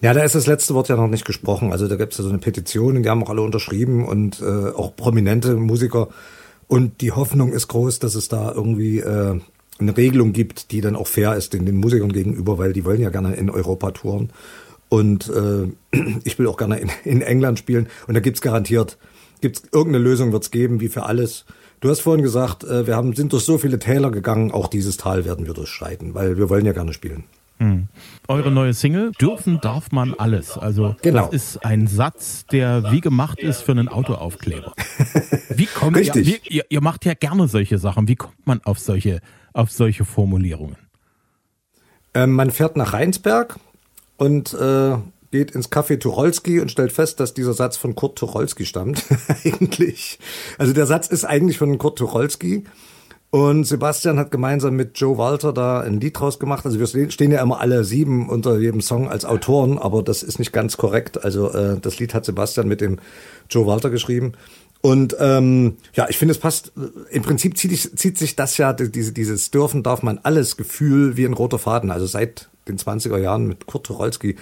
Ja, 0.00 0.14
da 0.14 0.22
ist 0.22 0.34
das 0.34 0.46
letzte 0.46 0.74
Wort 0.74 0.88
ja 0.88 0.96
noch 0.96 1.08
nicht 1.08 1.24
gesprochen. 1.24 1.72
Also 1.72 1.88
da 1.88 1.96
gibt 1.96 2.12
es 2.12 2.18
ja 2.18 2.24
so 2.24 2.30
eine 2.30 2.38
Petition, 2.38 3.02
die 3.02 3.08
haben 3.08 3.24
auch 3.24 3.30
alle 3.30 3.42
unterschrieben 3.42 4.06
und 4.06 4.40
äh, 4.40 4.70
auch 4.70 4.94
prominente 4.94 5.56
Musiker. 5.56 6.08
Und 6.68 7.00
die 7.00 7.12
Hoffnung 7.12 7.52
ist 7.52 7.68
groß, 7.68 7.98
dass 7.98 8.14
es 8.14 8.28
da 8.28 8.52
irgendwie 8.52 9.00
äh, 9.00 9.40
eine 9.80 9.96
Regelung 9.96 10.32
gibt, 10.32 10.70
die 10.72 10.80
dann 10.80 10.96
auch 10.96 11.06
fair 11.06 11.34
ist 11.34 11.52
den, 11.52 11.66
den 11.66 11.76
Musikern 11.76 12.12
gegenüber, 12.12 12.58
weil 12.58 12.72
die 12.72 12.84
wollen 12.84 13.00
ja 13.00 13.10
gerne 13.10 13.34
in 13.34 13.50
Europa 13.50 13.92
touren. 13.92 14.30
Und 14.88 15.30
äh, 15.30 15.96
ich 16.24 16.38
will 16.38 16.46
auch 16.46 16.56
gerne 16.56 16.78
in, 16.78 16.90
in 17.04 17.22
England 17.22 17.58
spielen. 17.58 17.88
Und 18.06 18.14
da 18.14 18.20
gibt's 18.20 18.40
garantiert, 18.40 18.98
gibt's 19.40 19.62
irgendeine 19.72 20.04
Lösung 20.04 20.32
wird's 20.32 20.50
geben, 20.50 20.80
wie 20.80 20.88
für 20.88 21.04
alles. 21.04 21.44
Du 21.80 21.88
hast 21.88 22.00
vorhin 22.00 22.22
gesagt, 22.22 22.64
äh, 22.64 22.86
wir 22.86 22.96
haben, 22.96 23.14
sind 23.14 23.32
durch 23.32 23.44
so 23.44 23.58
viele 23.58 23.78
Täler 23.78 24.10
gegangen, 24.10 24.50
auch 24.50 24.66
dieses 24.68 24.96
Tal 24.96 25.24
werden 25.24 25.46
wir 25.46 25.54
durchschreiten, 25.54 26.14
weil 26.14 26.36
wir 26.36 26.50
wollen 26.50 26.66
ja 26.66 26.72
gerne 26.72 26.92
spielen. 26.92 27.24
Hm. 27.58 27.88
Eure 28.28 28.52
neue 28.52 28.72
Single, 28.72 29.12
dürfen 29.20 29.58
darf 29.60 29.90
man 29.90 30.14
alles. 30.14 30.56
Also 30.56 30.94
genau. 31.02 31.26
das 31.26 31.34
ist 31.34 31.64
ein 31.64 31.88
Satz, 31.88 32.46
der 32.46 32.92
wie 32.92 33.00
gemacht 33.00 33.40
ist 33.40 33.62
für 33.62 33.72
einen 33.72 33.88
Autoaufkleber. 33.88 34.74
Wie 35.48 35.66
kommt 35.66 35.96
Richtig. 35.96 36.28
Ihr, 36.44 36.52
ihr, 36.52 36.64
ihr 36.68 36.80
macht 36.80 37.04
ja 37.04 37.14
gerne 37.14 37.48
solche 37.48 37.78
Sachen. 37.78 38.06
Wie 38.06 38.14
kommt 38.14 38.46
man 38.46 38.60
auf 38.62 38.78
solche 38.78 39.20
auf 39.52 39.70
solche 39.70 40.04
Formulierungen? 40.04 40.76
Ähm, 42.14 42.32
man 42.32 42.50
fährt 42.50 42.76
nach 42.76 42.92
Rheinsberg 42.92 43.56
und 44.16 44.54
äh, 44.54 44.96
geht 45.30 45.50
ins 45.50 45.70
Café 45.70 45.98
Tucholsky 45.98 46.60
und 46.60 46.70
stellt 46.70 46.92
fest, 46.92 47.20
dass 47.20 47.34
dieser 47.34 47.52
Satz 47.52 47.76
von 47.76 47.94
Kurt 47.94 48.18
Tucholsky 48.18 48.64
stammt. 48.64 49.04
eigentlich. 49.44 50.18
Also 50.56 50.72
der 50.72 50.86
Satz 50.86 51.08
ist 51.08 51.24
eigentlich 51.24 51.58
von 51.58 51.76
Kurt 51.78 51.98
Tucholsky. 51.98 52.64
Und 53.30 53.64
Sebastian 53.64 54.18
hat 54.18 54.30
gemeinsam 54.30 54.74
mit 54.74 54.98
Joe 54.98 55.18
Walter 55.18 55.52
da 55.52 55.80
ein 55.80 56.00
Lied 56.00 56.18
draus 56.18 56.38
gemacht. 56.38 56.64
Also 56.64 56.78
wir 56.78 57.10
stehen 57.10 57.30
ja 57.30 57.42
immer 57.42 57.60
alle 57.60 57.84
sieben 57.84 58.30
unter 58.30 58.58
jedem 58.58 58.80
Song 58.80 59.06
als 59.06 59.26
Autoren, 59.26 59.76
aber 59.76 60.02
das 60.02 60.22
ist 60.22 60.38
nicht 60.38 60.52
ganz 60.52 60.78
korrekt. 60.78 61.22
Also 61.22 61.50
äh, 61.52 61.78
das 61.78 61.98
Lied 61.98 62.14
hat 62.14 62.24
Sebastian 62.24 62.68
mit 62.68 62.80
dem 62.80 62.98
Joe 63.50 63.66
Walter 63.66 63.90
geschrieben. 63.90 64.32
Und 64.80 65.16
ähm, 65.18 65.76
ja, 65.94 66.06
ich 66.08 66.18
finde, 66.18 66.32
es 66.32 66.38
passt. 66.38 66.72
Im 67.10 67.22
Prinzip 67.22 67.56
zieht, 67.58 67.98
zieht 67.98 68.16
sich 68.16 68.36
das 68.36 68.56
ja, 68.58 68.72
diese, 68.72 69.12
dieses 69.12 69.50
Dürfen 69.50 69.82
darf 69.82 70.02
man 70.02 70.18
alles 70.22 70.56
Gefühl 70.56 71.16
wie 71.16 71.24
ein 71.24 71.32
roter 71.32 71.58
Faden, 71.58 71.90
also 71.90 72.06
seit 72.06 72.48
den 72.68 72.78
20er 72.78 73.18
Jahren 73.18 73.46
mit 73.48 73.66
Kurt 73.66 73.86
Tucholsky 73.86 74.36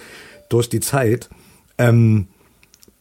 durch 0.49 0.69
die 0.69 0.79
Zeit. 0.79 1.29
Ähm, 1.77 2.27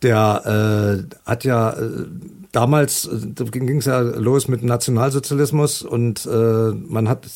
der 0.03 1.05
äh, 1.05 1.29
hat 1.29 1.45
ja 1.45 1.71
äh, 1.71 2.07
damals, 2.53 3.07
äh, 3.07 3.45
ging 3.45 3.79
es 3.79 3.87
ja 3.87 4.01
los 4.01 4.49
mit 4.49 4.63
Nationalsozialismus 4.63 5.83
und 5.83 6.27
äh, 6.27 6.73
man 6.73 7.09
hat, 7.09 7.27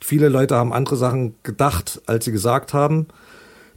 viele 0.00 0.28
Leute 0.28 0.56
haben 0.56 0.72
andere 0.72 0.96
Sachen 0.96 1.34
gedacht, 1.42 2.00
als 2.06 2.24
sie 2.24 2.32
gesagt 2.32 2.72
haben. 2.72 3.06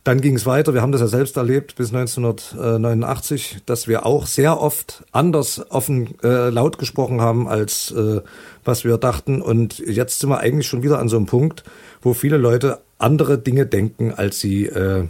Dann 0.04 0.20
ging 0.20 0.36
es 0.36 0.46
weiter, 0.46 0.74
wir 0.74 0.82
haben 0.82 0.92
das 0.92 1.00
ja 1.00 1.08
selbst 1.08 1.38
erlebt 1.38 1.76
bis 1.76 1.94
1989, 1.94 3.60
dass 3.66 3.88
wir 3.88 4.06
auch 4.06 4.26
sehr 4.26 4.60
oft 4.60 5.06
anders 5.14 5.66
offen 5.72 6.16
äh, 6.24 6.50
laut 6.50 6.78
gesprochen 6.78 7.22
haben, 7.22 7.48
als 7.48 7.92
äh, 7.92 8.20
was 8.66 8.84
wir 8.84 8.98
dachten. 8.98 9.42
Und 9.42 9.80
jetzt 9.80 10.20
sind 10.20 10.30
wir 10.30 10.40
eigentlich 10.40 10.68
schon 10.68 10.84
wieder 10.84 11.00
an 11.00 11.08
so 11.08 11.16
einem 11.16 11.26
Punkt, 11.26 11.64
wo 12.02 12.14
viele 12.14 12.36
Leute 12.36 12.80
andere 12.98 13.38
Dinge 13.38 13.66
denken, 13.66 14.12
als 14.12 14.42
sie 14.42 14.66
äh, 14.66 15.06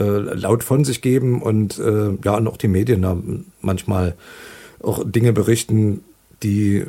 äh, 0.00 0.04
laut 0.04 0.64
von 0.64 0.84
sich 0.84 1.02
geben 1.02 1.40
und 1.40 1.78
äh, 1.78 2.10
ja, 2.24 2.36
und 2.36 2.48
auch 2.48 2.56
die 2.56 2.68
Medien 2.68 3.02
da 3.02 3.16
manchmal 3.60 4.16
auch 4.82 5.04
Dinge 5.04 5.32
berichten, 5.32 6.02
die 6.42 6.84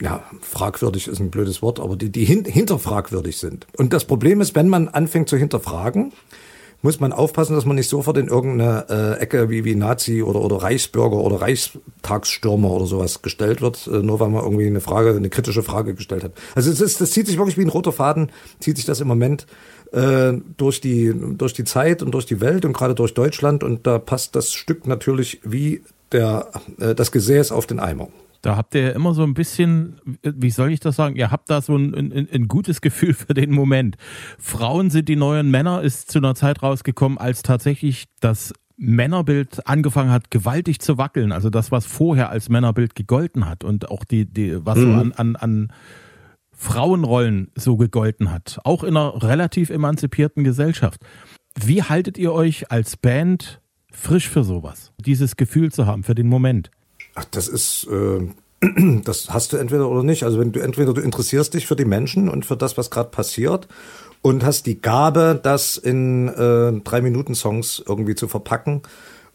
ja, 0.00 0.22
fragwürdig 0.40 1.06
ist 1.06 1.20
ein 1.20 1.30
blödes 1.30 1.60
Wort, 1.62 1.80
aber 1.80 1.96
die, 1.96 2.08
die 2.08 2.24
hin, 2.24 2.44
hinterfragwürdig 2.44 3.36
sind. 3.36 3.66
Und 3.76 3.92
das 3.92 4.04
Problem 4.04 4.40
ist, 4.40 4.54
wenn 4.54 4.68
man 4.68 4.88
anfängt 4.88 5.28
zu 5.28 5.36
hinterfragen, 5.36 6.12
muss 6.82 6.98
man 6.98 7.12
aufpassen, 7.12 7.54
dass 7.54 7.64
man 7.64 7.76
nicht 7.76 7.88
sofort 7.88 8.18
in 8.18 8.26
irgendeine 8.26 8.86
äh, 8.90 9.20
Ecke 9.20 9.48
wie, 9.48 9.64
wie 9.64 9.76
Nazi 9.76 10.22
oder, 10.22 10.40
oder 10.40 10.56
Reichsbürger 10.56 11.16
oder 11.16 11.40
Reichstagsstürmer 11.40 12.70
oder 12.70 12.86
sowas 12.86 13.22
gestellt 13.22 13.62
wird, 13.62 13.86
äh, 13.86 14.02
nur 14.02 14.20
weil 14.20 14.28
man 14.28 14.42
irgendwie 14.42 14.66
eine 14.66 14.80
Frage, 14.80 15.10
eine 15.10 15.30
kritische 15.30 15.62
Frage 15.62 15.94
gestellt 15.94 16.24
hat. 16.24 16.32
Also 16.54 16.70
es 16.70 16.80
ist, 16.80 17.00
das 17.00 17.12
zieht 17.12 17.28
sich 17.28 17.38
wirklich 17.38 17.56
wie 17.56 17.62
ein 17.62 17.68
roter 17.68 17.92
Faden, 17.92 18.30
zieht 18.58 18.76
sich 18.76 18.84
das 18.84 19.00
im 19.00 19.08
Moment 19.08 19.46
äh, 19.92 20.32
durch 20.56 20.80
die 20.80 21.14
durch 21.14 21.52
die 21.52 21.64
Zeit 21.64 22.02
und 22.02 22.12
durch 22.12 22.26
die 22.26 22.40
Welt 22.40 22.64
und 22.64 22.72
gerade 22.72 22.94
durch 22.94 23.14
Deutschland 23.14 23.62
und 23.62 23.86
da 23.86 23.98
passt 23.98 24.34
das 24.34 24.52
Stück 24.52 24.86
natürlich 24.86 25.40
wie 25.44 25.82
der 26.10 26.50
äh, 26.80 26.94
das 26.94 27.12
Gesäß 27.12 27.52
auf 27.52 27.66
den 27.66 27.78
Eimer. 27.78 28.08
Da 28.42 28.56
habt 28.56 28.74
ihr 28.74 28.94
immer 28.94 29.14
so 29.14 29.22
ein 29.22 29.34
bisschen, 29.34 30.00
wie 30.22 30.50
soll 30.50 30.72
ich 30.72 30.80
das 30.80 30.96
sagen, 30.96 31.14
ihr 31.14 31.30
habt 31.30 31.48
da 31.48 31.62
so 31.62 31.76
ein, 31.76 31.94
ein, 31.94 32.28
ein, 32.30 32.48
gutes 32.48 32.80
Gefühl 32.80 33.14
für 33.14 33.34
den 33.34 33.52
Moment. 33.52 33.96
Frauen 34.38 34.90
sind 34.90 35.08
die 35.08 35.16
neuen 35.16 35.50
Männer 35.50 35.82
ist 35.82 36.10
zu 36.10 36.18
einer 36.18 36.34
Zeit 36.34 36.62
rausgekommen, 36.62 37.18
als 37.18 37.42
tatsächlich 37.42 38.06
das 38.20 38.52
Männerbild 38.76 39.66
angefangen 39.68 40.10
hat, 40.10 40.32
gewaltig 40.32 40.80
zu 40.80 40.98
wackeln. 40.98 41.30
Also 41.30 41.50
das, 41.50 41.70
was 41.70 41.86
vorher 41.86 42.30
als 42.30 42.48
Männerbild 42.48 42.96
gegolten 42.96 43.48
hat 43.48 43.62
und 43.62 43.88
auch 43.90 44.02
die, 44.02 44.26
die 44.26 44.64
was 44.66 44.76
mhm. 44.76 44.82
so 44.82 45.00
an, 45.00 45.12
an, 45.12 45.36
an 45.36 45.72
Frauenrollen 46.52 47.52
so 47.54 47.76
gegolten 47.76 48.32
hat. 48.32 48.58
Auch 48.64 48.82
in 48.82 48.96
einer 48.96 49.22
relativ 49.22 49.70
emanzipierten 49.70 50.42
Gesellschaft. 50.42 51.00
Wie 51.54 51.82
haltet 51.82 52.18
ihr 52.18 52.32
euch 52.32 52.72
als 52.72 52.96
Band 52.96 53.60
frisch 53.92 54.28
für 54.28 54.42
sowas? 54.42 54.92
Dieses 54.98 55.36
Gefühl 55.36 55.70
zu 55.70 55.86
haben, 55.86 56.02
für 56.02 56.14
den 56.14 56.28
Moment? 56.28 56.70
Ach, 57.14 57.24
das 57.30 57.48
ist, 57.48 57.86
äh, 57.90 58.28
das 59.04 59.30
hast 59.30 59.52
du 59.52 59.56
entweder 59.56 59.88
oder 59.88 60.02
nicht. 60.02 60.24
Also 60.24 60.38
wenn 60.38 60.52
du 60.52 60.60
entweder 60.60 60.94
du 60.94 61.00
interessierst 61.00 61.54
dich 61.54 61.66
für 61.66 61.76
die 61.76 61.84
Menschen 61.84 62.28
und 62.28 62.46
für 62.46 62.56
das, 62.56 62.76
was 62.78 62.90
gerade 62.90 63.10
passiert 63.10 63.68
und 64.22 64.44
hast 64.44 64.66
die 64.66 64.80
Gabe, 64.80 65.38
das 65.42 65.76
in 65.76 66.28
äh, 66.28 66.72
drei 66.84 67.00
Minuten 67.00 67.34
Songs 67.34 67.82
irgendwie 67.86 68.14
zu 68.14 68.28
verpacken 68.28 68.82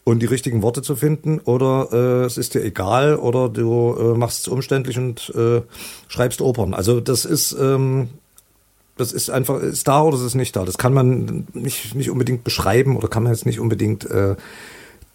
und 0.04 0.20
die 0.20 0.26
richtigen 0.26 0.62
Worte 0.62 0.82
zu 0.82 0.96
finden, 0.96 1.40
oder 1.40 1.90
äh, 1.92 2.26
es 2.26 2.38
ist 2.38 2.54
dir 2.54 2.64
egal, 2.64 3.18
oder 3.18 3.50
du 3.50 3.94
äh, 4.00 4.18
machst 4.18 4.42
es 4.42 4.48
umständlich 4.48 4.98
und 4.98 5.34
äh, 5.36 5.62
schreibst 6.08 6.40
Opern. 6.42 6.74
Also 6.74 7.02
das 7.02 7.26
ist 7.26 7.52
ähm, 7.60 8.10
das 8.98 9.12
ist 9.12 9.30
einfach, 9.30 9.62
ist 9.62 9.88
da 9.88 10.02
oder 10.02 10.18
ist 10.18 10.24
es 10.24 10.36
nicht 10.36 10.56
da. 10.56 10.66
Das 10.66 10.78
kann 10.78 10.94
man 10.94 11.46
nicht, 11.54 11.94
nicht 11.96 12.10
unbedingt 12.10 12.44
beschreiben 12.44 12.98
oder 12.98 13.08
kann 13.08 13.24
man 13.24 13.32
jetzt 13.32 13.46
nicht 13.46 13.60
unbedingt, 13.60 14.10
äh, 14.10 14.36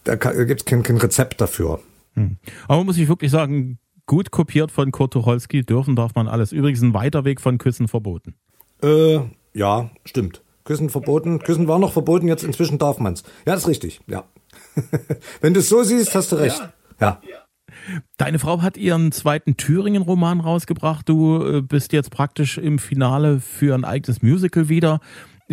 da, 0.04 0.16
da 0.16 0.44
gibt 0.44 0.60
es 0.60 0.64
kein, 0.64 0.82
kein 0.82 0.96
Rezept 0.98 1.40
dafür. 1.40 1.80
Hm. 2.14 2.36
Aber 2.68 2.84
muss 2.84 2.98
ich 2.98 3.08
wirklich 3.08 3.30
sagen, 3.30 3.78
gut 4.06 4.30
kopiert 4.30 4.70
von 4.70 4.92
Kurt 4.92 5.12
Tucholsky, 5.12 5.64
dürfen 5.64 5.96
darf 5.96 6.14
man 6.14 6.28
alles. 6.28 6.52
Übrigens 6.52 6.82
ein 6.82 6.94
weiter 6.94 7.24
Weg 7.24 7.40
von 7.40 7.58
Küssen 7.58 7.88
verboten. 7.88 8.34
Äh, 8.82 9.20
ja, 9.54 9.90
stimmt. 10.04 10.42
Küssen 10.64 10.90
verboten. 10.90 11.38
Küssen 11.40 11.68
war 11.68 11.78
noch 11.78 11.92
verboten, 11.92 12.28
jetzt 12.28 12.44
inzwischen 12.44 12.78
darf 12.78 12.98
man's. 12.98 13.22
Ja, 13.46 13.54
das 13.54 13.62
ist 13.62 13.68
richtig, 13.68 14.00
ja. 14.06 14.24
Wenn 15.40 15.54
du 15.54 15.60
es 15.60 15.68
so 15.68 15.82
siehst, 15.82 16.14
hast 16.14 16.32
du 16.32 16.36
recht. 16.36 16.60
Ja. 17.00 17.20
ja. 17.28 17.38
Deine 18.16 18.38
Frau 18.38 18.62
hat 18.62 18.76
ihren 18.76 19.12
zweiten 19.12 19.56
Thüringen-Roman 19.56 20.40
rausgebracht. 20.40 21.08
Du 21.08 21.42
äh, 21.44 21.62
bist 21.62 21.92
jetzt 21.92 22.10
praktisch 22.10 22.58
im 22.58 22.78
Finale 22.78 23.40
für 23.40 23.74
ein 23.74 23.84
eigenes 23.84 24.22
Musical 24.22 24.68
wieder. 24.68 25.00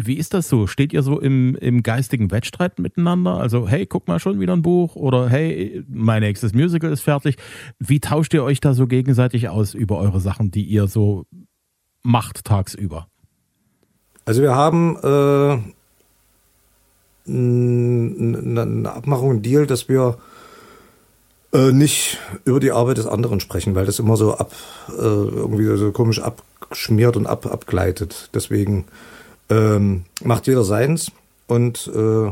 Wie 0.06 0.16
ist 0.16 0.34
das 0.34 0.50
so? 0.50 0.68
Steht 0.68 0.94
ihr 0.94 1.04
so 1.04 1.20
im, 1.20 1.56
im 1.56 1.84
geistigen 1.84 2.32
Wettstreit 2.32 2.80
miteinander? 2.80 3.38
Also, 3.38 3.68
hey, 3.68 3.86
guck 3.86 4.08
mal 4.08 4.20
schon 4.20 4.40
wieder 4.40 4.54
ein 4.54 4.62
Buch 4.62 4.96
oder 4.96 5.30
hey, 5.30 5.84
mein 5.88 6.22
nächstes 6.22 6.54
Musical 6.54 6.92
ist 6.92 7.02
fertig. 7.02 7.38
Wie 7.80 8.00
tauscht 8.00 8.34
ihr 8.34 8.44
euch 8.44 8.60
da 8.60 8.74
so 8.74 8.88
gegenseitig 8.88 9.50
aus 9.50 9.74
über 9.74 9.98
eure 9.98 10.20
Sachen, 10.20 10.52
die 10.52 10.64
ihr 10.64 10.88
so 10.88 11.26
macht 12.04 12.46
tagsüber? 12.46 13.08
Also 14.26 14.42
wir 14.42 14.56
haben 14.56 14.96
äh, 15.04 15.60
eine 17.28 18.92
Abmachung, 18.92 19.32
einen 19.32 19.42
Deal, 19.42 19.66
dass 19.66 19.90
wir 19.90 20.18
äh, 21.52 21.72
nicht 21.72 22.20
über 22.46 22.60
die 22.60 22.72
Arbeit 22.72 22.98
des 22.98 23.08
anderen 23.08 23.40
sprechen, 23.40 23.76
weil 23.76 23.86
das 23.86 24.00
immer 24.00 24.18
so 24.18 24.36
ab 24.36 24.54
äh, 24.90 25.02
irgendwie 25.02 25.66
so 25.78 25.92
komisch 25.92 26.22
abschmiert 26.22 27.18
und 27.18 27.26
ab, 27.26 27.48
abgleitet. 27.48 28.30
Deswegen 28.34 28.86
ähm, 29.50 30.06
macht 30.24 30.48
jeder 30.48 30.64
seins 30.64 31.12
und 31.48 31.90
äh, 31.94 32.32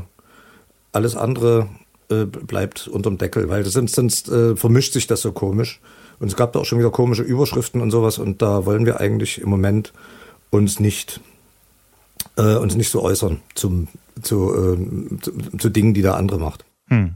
alles 0.91 1.15
andere 1.15 1.67
äh, 2.09 2.25
bleibt 2.25 2.87
unterm 2.87 3.17
Deckel, 3.17 3.49
weil 3.49 3.65
sonst, 3.65 3.95
sonst 3.95 4.29
äh, 4.29 4.55
vermischt 4.55 4.93
sich 4.93 5.07
das 5.07 5.21
so 5.21 5.31
komisch. 5.31 5.81
Und 6.19 6.27
es 6.29 6.35
gab 6.35 6.53
da 6.53 6.59
auch 6.59 6.65
schon 6.65 6.79
wieder 6.79 6.89
komische 6.89 7.21
Überschriften 7.21 7.81
und 7.81 7.91
sowas 7.91 8.17
und 8.17 8.41
da 8.41 8.65
wollen 8.65 8.85
wir 8.85 8.99
eigentlich 8.99 9.39
im 9.39 9.49
Moment 9.49 9.93
uns 10.49 10.79
nicht 10.79 11.21
äh, 12.37 12.55
uns 12.55 12.75
nicht 12.75 12.89
so 12.89 13.01
äußern 13.01 13.39
zum, 13.55 13.87
zu, 14.21 14.53
äh, 14.53 15.19
zu, 15.19 15.31
zu 15.57 15.69
Dingen, 15.69 15.93
die 15.93 16.01
der 16.01 16.15
andere 16.15 16.39
macht. 16.39 16.65
Hm. 16.87 17.15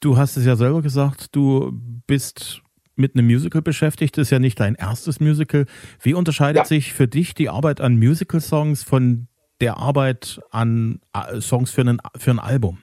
Du 0.00 0.16
hast 0.16 0.36
es 0.36 0.44
ja 0.44 0.56
selber 0.56 0.82
gesagt, 0.82 1.28
du 1.32 1.72
bist 2.06 2.62
mit 3.02 3.14
einem 3.14 3.26
Musical 3.26 3.60
beschäftigt, 3.60 4.16
das 4.16 4.28
ist 4.28 4.30
ja 4.30 4.38
nicht 4.38 4.58
dein 4.58 4.74
erstes 4.74 5.20
Musical. 5.20 5.66
Wie 6.00 6.14
unterscheidet 6.14 6.62
ja. 6.62 6.64
sich 6.64 6.94
für 6.94 7.06
dich 7.06 7.34
die 7.34 7.50
Arbeit 7.50 7.82
an 7.82 7.98
Musical-Songs 7.98 8.82
von 8.82 9.28
der 9.60 9.76
Arbeit 9.76 10.40
an 10.50 11.00
äh, 11.12 11.40
Songs 11.40 11.70
für, 11.70 11.82
einen, 11.82 11.98
für 12.16 12.30
ein 12.30 12.38
Album? 12.38 12.78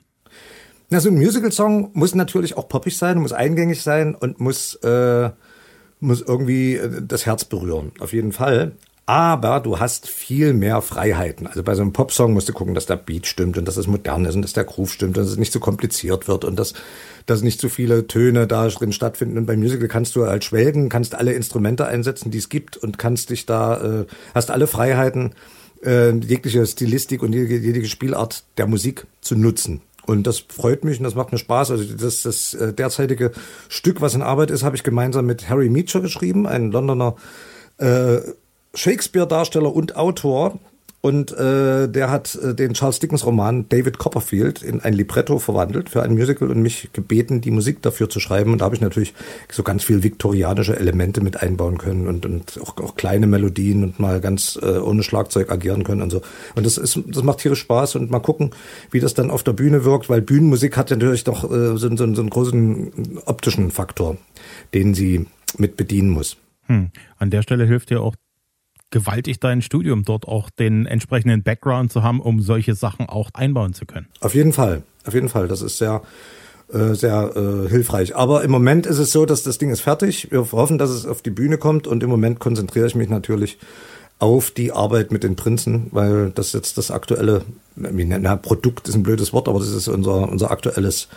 Na, 0.90 1.00
so 1.00 1.08
ein 1.08 1.16
Musical-Song 1.16 1.90
muss 1.94 2.14
natürlich 2.14 2.56
auch 2.56 2.68
poppig 2.68 2.96
sein, 2.96 3.18
muss 3.18 3.32
eingängig 3.32 3.82
sein 3.82 4.14
und 4.14 4.40
muss, 4.40 4.74
äh, 4.76 5.30
muss 5.98 6.22
irgendwie 6.22 6.76
äh, 6.76 7.02
das 7.02 7.26
Herz 7.26 7.44
berühren. 7.44 7.92
Auf 7.98 8.12
jeden 8.12 8.32
Fall 8.32 8.72
aber 9.10 9.58
du 9.58 9.80
hast 9.80 10.06
viel 10.08 10.52
mehr 10.52 10.82
Freiheiten. 10.82 11.48
Also 11.48 11.64
bei 11.64 11.74
so 11.74 11.82
einem 11.82 11.92
Popsong 11.92 12.32
musst 12.32 12.48
du 12.48 12.52
gucken, 12.52 12.76
dass 12.76 12.86
der 12.86 12.94
Beat 12.94 13.26
stimmt 13.26 13.58
und 13.58 13.66
dass 13.66 13.76
es 13.76 13.88
modern 13.88 14.24
ist 14.24 14.36
und 14.36 14.42
dass 14.42 14.52
der 14.52 14.62
Groove 14.62 14.92
stimmt 14.92 15.18
und 15.18 15.24
dass 15.24 15.32
es 15.32 15.36
nicht 15.36 15.50
zu 15.50 15.58
so 15.58 15.64
kompliziert 15.64 16.28
wird 16.28 16.44
und 16.44 16.56
dass, 16.56 16.74
dass 17.26 17.42
nicht 17.42 17.60
zu 17.60 17.66
so 17.66 17.74
viele 17.74 18.06
Töne 18.06 18.46
da 18.46 18.68
drin 18.68 18.92
stattfinden. 18.92 19.36
Und 19.36 19.46
beim 19.46 19.58
Musical 19.58 19.88
kannst 19.88 20.14
du 20.14 20.26
halt 20.26 20.44
schwelgen, 20.44 20.88
kannst 20.88 21.16
alle 21.16 21.32
Instrumente 21.32 21.88
einsetzen, 21.88 22.30
die 22.30 22.38
es 22.38 22.48
gibt 22.48 22.76
und 22.76 22.98
kannst 22.98 23.30
dich 23.30 23.46
da, 23.46 24.02
äh, 24.02 24.06
hast 24.32 24.52
alle 24.52 24.68
Freiheiten, 24.68 25.34
äh, 25.84 26.10
jegliche 26.10 26.64
Stilistik 26.64 27.24
und 27.24 27.32
jegliche 27.32 27.88
Spielart 27.88 28.44
der 28.58 28.68
Musik 28.68 29.08
zu 29.22 29.34
nutzen. 29.34 29.80
Und 30.06 30.28
das 30.28 30.38
freut 30.38 30.84
mich 30.84 30.98
und 30.98 31.04
das 31.04 31.16
macht 31.16 31.32
mir 31.32 31.38
Spaß. 31.38 31.72
Also 31.72 31.94
das, 31.94 32.22
das 32.22 32.54
äh, 32.54 32.72
derzeitige 32.72 33.32
Stück, 33.68 34.00
was 34.00 34.14
in 34.14 34.22
Arbeit 34.22 34.52
ist, 34.52 34.62
habe 34.62 34.76
ich 34.76 34.84
gemeinsam 34.84 35.26
mit 35.26 35.48
Harry 35.48 35.68
Meacher 35.68 36.00
geschrieben, 36.00 36.46
ein 36.46 36.70
Londoner 36.70 37.16
äh, 37.78 38.20
Shakespeare-Darsteller 38.74 39.74
und 39.74 39.96
Autor. 39.96 40.58
Und 41.02 41.32
äh, 41.32 41.88
der 41.88 42.10
hat 42.10 42.34
äh, 42.34 42.54
den 42.54 42.74
Charles 42.74 42.98
Dickens-Roman 42.98 43.66
David 43.70 43.96
Copperfield 43.96 44.62
in 44.62 44.80
ein 44.80 44.92
Libretto 44.92 45.38
verwandelt 45.38 45.88
für 45.88 46.02
ein 46.02 46.12
Musical 46.12 46.50
und 46.50 46.60
mich 46.60 46.90
gebeten, 46.92 47.40
die 47.40 47.50
Musik 47.50 47.80
dafür 47.80 48.10
zu 48.10 48.20
schreiben. 48.20 48.52
Und 48.52 48.60
da 48.60 48.66
habe 48.66 48.74
ich 48.74 48.82
natürlich 48.82 49.14
so 49.50 49.62
ganz 49.62 49.82
viel 49.82 50.02
viktorianische 50.02 50.78
Elemente 50.78 51.22
mit 51.22 51.40
einbauen 51.42 51.78
können 51.78 52.06
und, 52.06 52.26
und 52.26 52.60
auch, 52.60 52.76
auch 52.76 52.96
kleine 52.96 53.26
Melodien 53.26 53.82
und 53.82 53.98
mal 53.98 54.20
ganz 54.20 54.58
äh, 54.62 54.76
ohne 54.78 55.02
Schlagzeug 55.02 55.50
agieren 55.50 55.84
können 55.84 56.02
und 56.02 56.10
so. 56.10 56.20
Und 56.54 56.66
das 56.66 56.76
ist, 56.76 57.00
das 57.06 57.22
macht 57.22 57.38
tierisch 57.38 57.60
Spaß 57.60 57.94
und 57.94 58.10
mal 58.10 58.20
gucken, 58.20 58.50
wie 58.90 59.00
das 59.00 59.14
dann 59.14 59.30
auf 59.30 59.42
der 59.42 59.54
Bühne 59.54 59.86
wirkt, 59.86 60.10
weil 60.10 60.20
Bühnenmusik 60.20 60.76
hat 60.76 60.90
natürlich 60.90 61.24
doch 61.24 61.44
äh, 61.44 61.78
so, 61.78 61.96
so, 61.96 61.96
so 61.96 62.04
einen 62.04 62.30
großen 62.30 63.20
optischen 63.24 63.70
Faktor, 63.70 64.18
den 64.74 64.92
sie 64.92 65.24
mit 65.56 65.78
bedienen 65.78 66.10
muss. 66.10 66.36
Hm. 66.66 66.90
An 67.16 67.30
der 67.30 67.40
Stelle 67.40 67.64
hilft 67.64 67.90
ja 67.90 68.00
auch 68.00 68.14
gewaltig 68.90 69.40
dein 69.40 69.62
Studium 69.62 70.04
dort 70.04 70.26
auch 70.26 70.50
den 70.50 70.86
entsprechenden 70.86 71.42
Background 71.42 71.92
zu 71.92 72.02
haben, 72.02 72.20
um 72.20 72.40
solche 72.40 72.74
Sachen 72.74 73.08
auch 73.08 73.30
einbauen 73.34 73.72
zu 73.72 73.86
können. 73.86 74.06
Auf 74.20 74.34
jeden 74.34 74.52
Fall, 74.52 74.82
auf 75.06 75.14
jeden 75.14 75.28
Fall. 75.28 75.48
Das 75.48 75.62
ist 75.62 75.78
sehr, 75.78 76.02
äh, 76.72 76.94
sehr 76.94 77.32
äh, 77.36 77.68
hilfreich. 77.68 78.16
Aber 78.16 78.42
im 78.42 78.50
Moment 78.50 78.86
ist 78.86 78.98
es 78.98 79.12
so, 79.12 79.26
dass 79.26 79.42
das 79.42 79.58
Ding 79.58 79.70
ist 79.70 79.80
fertig. 79.80 80.30
Wir 80.30 80.50
hoffen, 80.52 80.78
dass 80.78 80.90
es 80.90 81.06
auf 81.06 81.22
die 81.22 81.30
Bühne 81.30 81.58
kommt 81.58 81.86
und 81.86 82.02
im 82.02 82.10
Moment 82.10 82.40
konzentriere 82.40 82.86
ich 82.86 82.94
mich 82.94 83.08
natürlich 83.08 83.58
auf 84.20 84.50
die 84.50 84.70
Arbeit 84.70 85.12
mit 85.12 85.24
den 85.24 85.34
Prinzen, 85.34 85.86
weil 85.92 86.30
das 86.30 86.52
jetzt 86.52 86.76
das 86.76 86.90
aktuelle, 86.90 87.42
na, 87.74 88.36
Produkt 88.36 88.86
ist 88.86 88.94
ein 88.94 89.02
blödes 89.02 89.32
Wort, 89.32 89.48
aber 89.48 89.58
das 89.60 89.70
ist 89.70 89.88
unser, 89.88 90.28
unser 90.28 90.50
aktuelles 90.50 91.08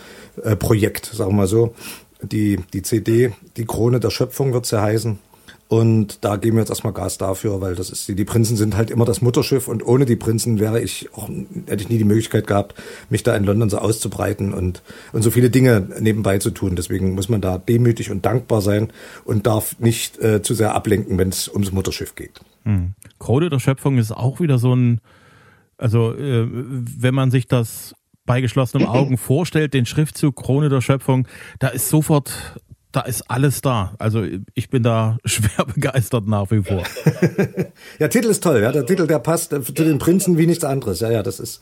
äh, 0.42 0.56
Projekt, 0.56 1.08
sagen 1.08 1.32
wir 1.32 1.38
mal 1.38 1.48
so. 1.48 1.76
Die, 2.22 2.60
die 2.72 2.82
CD, 2.82 3.34
die 3.58 3.66
Krone 3.66 4.00
der 4.00 4.10
Schöpfung 4.10 4.54
wird 4.54 4.66
sie 4.66 4.82
heißen. 4.82 5.20
Und 5.70 6.24
da 6.24 6.36
geben 6.36 6.58
wir 6.58 6.62
jetzt 6.62 6.70
erstmal 6.70 6.94
Gas 6.94 7.18
dafür, 7.18 7.62
weil 7.62 7.74
das 7.76 7.90
ist, 7.90 8.08
die, 8.08 8.16
die 8.16 8.26
Prinzen 8.26 8.58
sind 8.58 8.78
halt 8.78 8.92
immer 8.92 9.06
das 9.06 9.22
Mutterschiff 9.22 9.68
und 9.68 9.86
ohne 9.86 10.06
die 10.06 10.16
Prinzen 10.16 10.60
wäre 10.60 10.80
ich 10.82 11.10
auch, 11.14 11.30
hätte 11.66 11.84
ich 11.84 11.90
nie 11.90 11.98
die 11.98 12.04
Möglichkeit 12.04 12.46
gehabt, 12.46 12.76
mich 13.10 13.24
da 13.24 13.36
in 13.36 13.44
London 13.44 13.70
so 13.70 13.80
auszubreiten 13.80 14.54
und, 14.54 14.84
und 15.14 15.22
so 15.24 15.32
viele 15.32 15.50
Dinge 15.50 15.88
nebenbei 16.00 16.38
zu 16.38 16.52
tun. 16.52 16.76
Deswegen 16.76 17.16
muss 17.16 17.30
man 17.30 17.42
da 17.42 17.58
demütig 17.58 18.12
und 18.12 18.26
dankbar 18.26 18.62
sein 18.62 18.92
und 19.26 19.48
darf 19.48 19.80
nicht 19.80 20.20
äh, 20.20 20.42
zu 20.42 20.54
sehr 20.54 20.76
ablenken, 20.76 21.18
wenn 21.18 21.30
es 21.30 21.48
ums 21.48 21.72
Mutterschiff 21.72 22.14
geht. 22.16 22.42
Hm. 22.64 22.94
Krone 23.20 23.50
der 23.50 23.60
Schöpfung 23.60 23.98
ist 23.98 24.12
auch 24.12 24.40
wieder 24.40 24.60
so 24.60 24.76
ein, 24.76 25.00
also 25.78 26.14
äh, 26.14 26.48
wenn 26.52 27.16
man 27.16 27.32
sich 27.32 27.48
das 27.48 27.96
bei 28.26 28.42
geschlossenen 28.42 28.88
Augen 28.88 29.18
vorstellt, 29.18 29.74
den 29.74 29.86
Schriftzug 29.86 30.36
Krone 30.36 30.70
der 30.70 30.82
Schöpfung, 30.82 31.28
da 31.60 31.70
ist 31.70 31.90
sofort 31.90 32.60
da 32.94 33.02
ist 33.02 33.30
alles 33.30 33.62
da. 33.62 33.96
Also 34.00 34.24
ich 34.54 34.70
bin 34.70 34.84
da 34.84 35.18
schwer 35.26 35.66
begeistert 35.66 36.28
nach 36.28 36.50
wie 36.52 36.64
vor. 36.64 36.84
ja, 38.00 38.08
Titel 38.08 38.28
ist 38.30 38.42
toll, 38.42 38.62
ja. 38.62 38.72
Der 38.72 38.86
Titel, 38.86 39.08
der 39.08 39.20
passt 39.20 39.50
zu 39.50 39.74
den 39.74 39.98
Prinzen 39.98 40.38
wie 40.38 40.48
nichts 40.48 40.64
anderes. 40.64 41.02
Ja, 41.02 41.12
ja, 41.12 41.24
das 41.24 41.40
ist, 41.40 41.62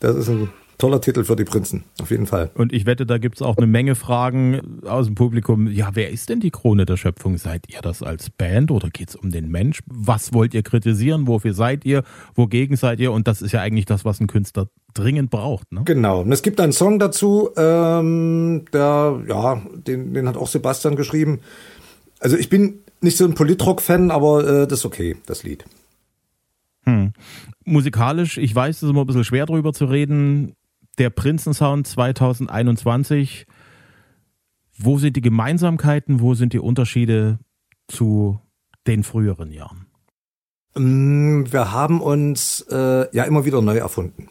das 0.00 0.16
ist 0.16 0.28
ein 0.28 0.50
toller 0.82 1.00
Titel 1.00 1.22
für 1.22 1.36
die 1.36 1.44
Prinzen, 1.44 1.84
auf 2.00 2.10
jeden 2.10 2.26
Fall. 2.26 2.50
Und 2.54 2.72
ich 2.72 2.86
wette, 2.86 3.06
da 3.06 3.18
gibt 3.18 3.36
es 3.36 3.42
auch 3.42 3.56
eine 3.56 3.68
Menge 3.68 3.94
Fragen 3.94 4.80
aus 4.84 5.06
dem 5.06 5.14
Publikum. 5.14 5.68
Ja, 5.68 5.90
wer 5.94 6.10
ist 6.10 6.28
denn 6.28 6.40
die 6.40 6.50
Krone 6.50 6.86
der 6.86 6.96
Schöpfung? 6.96 7.38
Seid 7.38 7.66
ihr 7.68 7.80
das 7.80 8.02
als 8.02 8.30
Band 8.30 8.72
oder 8.72 8.90
geht 8.90 9.10
es 9.10 9.14
um 9.14 9.30
den 9.30 9.48
Mensch? 9.48 9.78
Was 9.86 10.32
wollt 10.32 10.54
ihr 10.54 10.64
kritisieren? 10.64 11.28
Wofür 11.28 11.54
seid 11.54 11.84
ihr? 11.84 12.02
Wogegen 12.34 12.76
seid 12.76 12.98
ihr? 12.98 13.12
Und 13.12 13.28
das 13.28 13.42
ist 13.42 13.52
ja 13.52 13.60
eigentlich 13.60 13.86
das, 13.86 14.04
was 14.04 14.18
ein 14.18 14.26
Künstler 14.26 14.66
dringend 14.92 15.30
braucht. 15.30 15.70
Ne? 15.70 15.82
Genau. 15.84 16.22
Und 16.22 16.32
es 16.32 16.42
gibt 16.42 16.60
einen 16.60 16.72
Song 16.72 16.98
dazu, 16.98 17.50
ähm, 17.56 18.64
der, 18.72 19.22
ja, 19.28 19.62
den, 19.86 20.14
den 20.14 20.26
hat 20.26 20.36
auch 20.36 20.48
Sebastian 20.48 20.96
geschrieben. 20.96 21.38
Also 22.18 22.36
ich 22.36 22.48
bin 22.48 22.80
nicht 23.00 23.16
so 23.16 23.24
ein 23.24 23.34
Politrock-Fan, 23.34 24.10
aber 24.10 24.62
äh, 24.62 24.66
das 24.66 24.80
ist 24.80 24.84
okay, 24.84 25.14
das 25.26 25.44
Lied. 25.44 25.64
Hm. 26.86 27.12
Musikalisch, 27.64 28.36
ich 28.36 28.52
weiß, 28.52 28.78
es 28.78 28.82
ist 28.82 28.90
immer 28.90 29.02
ein 29.02 29.06
bisschen 29.06 29.22
schwer 29.22 29.46
drüber 29.46 29.72
zu 29.72 29.84
reden 29.84 30.56
der 30.98 31.10
Prinzensound 31.10 31.86
2021. 31.86 33.46
Wo 34.78 34.98
sind 34.98 35.16
die 35.16 35.20
Gemeinsamkeiten, 35.20 36.20
wo 36.20 36.34
sind 36.34 36.52
die 36.52 36.58
Unterschiede 36.58 37.38
zu 37.88 38.40
den 38.86 39.04
früheren 39.04 39.52
Jahren? 39.52 39.86
Mm, 40.74 41.44
wir 41.50 41.72
haben 41.72 42.00
uns 42.00 42.66
äh, 42.70 43.14
ja 43.14 43.24
immer 43.24 43.44
wieder 43.44 43.60
neu 43.62 43.76
erfunden 43.76 44.28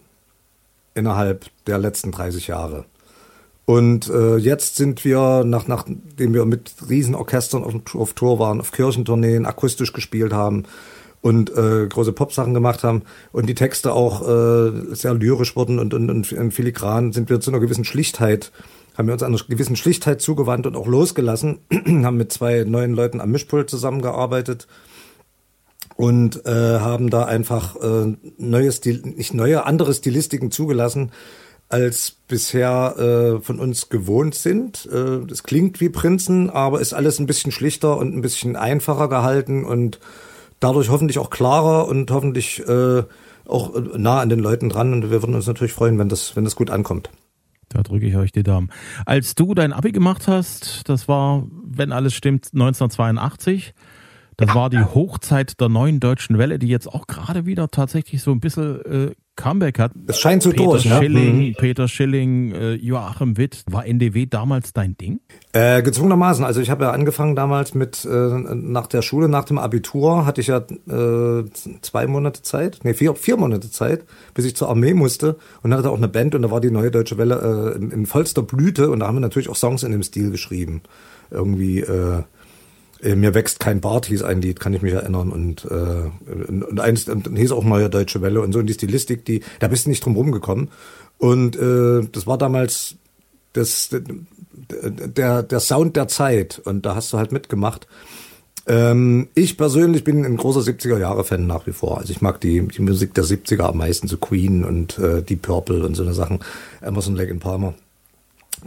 innerhalb 0.94 1.46
der 1.68 1.78
letzten 1.78 2.12
30 2.12 2.48
Jahre. 2.48 2.86
Und 3.66 4.10
äh, 4.10 4.38
jetzt 4.38 4.76
sind 4.76 5.06
wir, 5.06 5.44
nach, 5.46 5.68
nachdem 5.68 6.34
wir 6.34 6.46
mit 6.46 6.74
Riesenorchestern 6.90 7.64
auf, 7.64 7.96
auf 7.96 8.14
Tour 8.14 8.40
waren, 8.40 8.60
auf 8.60 8.72
Kirchentourneen, 8.72 9.46
akustisch 9.46 9.94
gespielt 9.94 10.34
haben, 10.34 10.64
und 11.22 11.56
äh, 11.56 11.88
große 11.88 12.14
Popsachen 12.14 12.54
gemacht 12.54 12.84
haben 12.84 13.04
und 13.32 13.48
die 13.48 13.56
Texte 13.56 13.94
auch 13.94 14.22
äh, 14.28 14.96
sehr 14.96 15.14
lyrisch 15.14 15.56
wurden 15.56 15.80
und, 15.80 15.94
und, 15.94 16.10
und 16.10 16.54
filigran, 16.54 17.14
sind 17.14 17.30
wir 17.30 17.40
zu 17.40 17.52
einer 17.52 17.60
gewissen 17.60 17.86
Schlichtheit, 17.86 18.52
haben 18.98 19.08
wir 19.08 19.14
uns 19.14 19.24
einer 19.24 19.38
gewissen 19.48 19.76
Schlichtheit 19.76 20.22
zugewandt 20.22 20.66
und 20.66 20.76
auch 20.76 20.88
losgelassen, 20.88 21.60
haben 22.04 22.18
mit 22.18 22.32
zwei 22.32 22.64
neuen 22.64 22.94
Leuten 22.94 23.22
am 23.22 23.32
Mischpult 23.32 23.70
zusammengearbeitet 23.70 24.68
und 25.96 26.46
äh, 26.46 26.80
haben 26.80 27.10
da 27.10 27.26
einfach 27.26 27.76
äh, 27.76 28.16
neue 28.38 28.72
Stil, 28.72 29.02
nicht 29.04 29.34
neue, 29.34 29.66
andere 29.66 29.94
Stilistiken 29.94 30.50
zugelassen, 30.50 31.12
als 31.70 32.16
bisher 32.28 32.96
äh, 32.98 33.42
von 33.42 33.60
uns 33.60 33.90
gewohnt 33.90 34.36
sind. 34.36 34.90
Äh, 34.92 35.26
das 35.26 35.44
klingt 35.44 35.80
wie 35.80 35.90
Prinzen, 35.90 36.50
aber 36.50 36.82
ist 36.82 36.94
alles 36.94 37.20
ein 37.20 37.28
bisschen 37.28 37.52
schlichter 37.52 37.98
und 37.98 38.16
ein 38.16 38.22
bisschen 38.22 38.56
einfacher 38.56 39.08
gehalten 39.08 39.64
und 39.64 40.00
dadurch 40.62 40.90
hoffentlich 40.90 41.20
auch 41.20 41.30
klarer 41.30 41.90
und 41.90 42.10
hoffentlich 42.10 42.66
äh, 42.66 43.04
auch 43.46 43.74
nah 43.98 44.22
an 44.22 44.30
den 44.30 44.40
Leuten 44.40 44.70
dran. 44.70 44.94
Und 44.94 45.04
wir 45.04 45.22
würden 45.22 45.36
uns 45.36 45.48
natürlich 45.48 45.74
freuen, 45.74 46.00
wenn 46.00 46.08
das, 46.08 46.38
wenn 46.38 46.46
das 46.46 46.56
gut 46.56 46.70
ankommt. 46.70 47.10
Da 47.68 47.84
drücke 47.84 48.06
ich 48.06 48.16
euch 48.16 48.32
die 48.32 48.44
Daumen. 48.44 48.70
Als 49.06 49.36
du 49.36 49.54
dein 49.54 49.74
Abi 49.74 49.92
gemacht 49.92 50.28
hast, 50.28 50.88
das 50.90 51.08
war, 51.08 51.48
wenn 51.64 51.92
alles 51.92 52.14
stimmt, 52.14 52.50
1982. 52.54 53.74
Das 54.38 54.56
war 54.56 54.70
die 54.70 54.84
Hochzeit 54.84 55.60
der 55.62 55.70
neuen 55.70 56.00
deutschen 56.00 56.38
Welle, 56.38 56.58
die 56.58 56.68
jetzt 56.68 56.88
auch 56.88 57.06
gerade 57.06 57.46
wieder 57.46 57.70
tatsächlich 57.70 58.24
so 58.24 58.32
ein 58.32 58.40
bisschen 58.40 58.82
äh, 58.86 59.12
Comeback 59.36 59.80
hat. 59.80 59.92
Es 60.08 60.20
scheint 60.20 60.44
so 60.44 60.50
Peter 60.52 60.64
durch, 60.64 60.84
Schilling, 60.84 61.38
ne? 61.40 61.56
Peter 61.58 61.88
Schilling, 61.88 62.54
äh, 62.54 62.74
Joachim 62.74 63.38
Witt. 63.38 63.64
War 63.70 63.86
NDW 63.86 64.26
damals 64.26 64.74
dein 64.74 64.98
Ding? 64.98 65.20
Äh, 65.54 65.82
gezwungenermaßen. 65.82 66.46
Also 66.46 66.62
ich 66.62 66.70
habe 66.70 66.84
ja 66.86 66.92
angefangen 66.92 67.36
damals 67.36 67.74
mit, 67.74 68.06
äh, 68.06 68.10
nach 68.10 68.88
der 68.88 69.02
Schule, 69.02 69.30
nach 69.30 69.46
dem 69.46 69.58
Abitur, 69.58 70.26
hatte 70.26 70.42
ich 70.42 70.48
ja 70.48 70.58
äh, 70.58 71.46
zwei 71.82 72.08
Monate 72.08 72.42
Zeit, 72.42 72.80
nee, 72.84 72.94
vier, 72.94 73.16
vier 73.16 73.38
Monate 73.38 73.72
Zeit, 73.72 74.06
bis 74.34 74.46
ich 74.46 74.56
zur 74.56 74.70
Armee 74.70 74.94
musste 74.94 75.38
und 75.64 75.74
hatte 75.74 75.90
auch 75.90 75.98
eine 75.98 76.08
Band 76.08 76.36
und 76.36 76.42
da 76.42 76.52
war 76.52 76.62
die 76.62 76.72
Neue 76.72 76.92
Deutsche 76.92 77.18
Welle 77.18 77.74
äh, 77.74 77.78
in, 77.78 77.92
in 77.92 78.06
vollster 78.06 78.44
Blüte 78.44 78.92
und 78.92 79.00
da 79.00 79.08
haben 79.08 79.16
wir 79.16 79.22
natürlich 79.22 79.50
auch 79.50 79.56
Songs 79.56 79.84
in 79.84 79.92
dem 79.92 80.04
Stil 80.04 80.32
geschrieben. 80.32 80.82
Irgendwie, 81.32 81.80
äh, 81.80 82.24
mir 83.04 83.34
wächst 83.34 83.60
kein 83.60 83.82
Bart 83.82 84.06
hieß 84.06 84.24
ein 84.24 84.42
Lied, 84.42 84.60
kann 84.60 84.74
ich 84.74 84.82
mich 84.82 84.94
erinnern. 84.94 85.32
Und, 85.32 85.66
äh, 85.66 86.10
und 86.30 86.80
eins 86.80 87.10
und 87.10 87.36
hieß 87.36 87.52
auch 87.52 87.64
Neue 87.64 87.90
Deutsche 87.90 88.22
Welle 88.22 88.42
und 88.42 88.54
so. 88.54 88.60
Und 88.60 88.68
die 88.68 88.74
Stilistik, 88.74 89.26
die, 89.26 89.42
da 89.60 89.68
bist 89.68 89.86
du 89.86 89.90
nicht 89.90 90.06
drum 90.06 90.16
rumgekommen. 90.16 90.70
Und 91.18 91.56
äh, 91.56 92.08
das 92.12 92.28
war 92.28 92.38
damals 92.38 92.96
das, 93.54 93.90
der, 94.70 95.44
der 95.44 95.60
Sound 95.60 95.96
der 95.96 96.08
Zeit. 96.08 96.62
Und 96.64 96.86
da 96.86 96.96
hast 96.96 97.12
du 97.14 97.18
halt 97.18 97.32
mitgemacht. 97.32 97.88
Ähm, 98.68 99.30
ich 99.34 99.58
persönlich 99.58 100.04
bin 100.04 100.24
ein 100.24 100.38
großer 100.38 100.62
70er-Jahre-Fan 100.62 101.48
nach 101.48 101.66
wie 101.66 101.74
vor. 101.74 101.98
Also 101.98 102.12
ich 102.12 102.22
mag 102.22 102.40
die, 102.42 102.68
die 102.68 102.82
Musik 102.82 103.14
der 103.16 103.24
70er 103.24 103.64
am 103.64 103.78
meisten, 103.78 104.08
so 104.08 104.18
Queen 104.18 104.64
und 104.64 105.00
äh, 105.00 105.24
Deep 105.24 105.42
Purple 105.42 105.84
und 105.84 105.96
so 105.96 106.04
eine 106.04 106.14
Sachen. 106.14 106.40
Emerson, 106.82 107.16
Lake 107.16 107.32
and 107.32 107.42
Palmer 107.42 107.74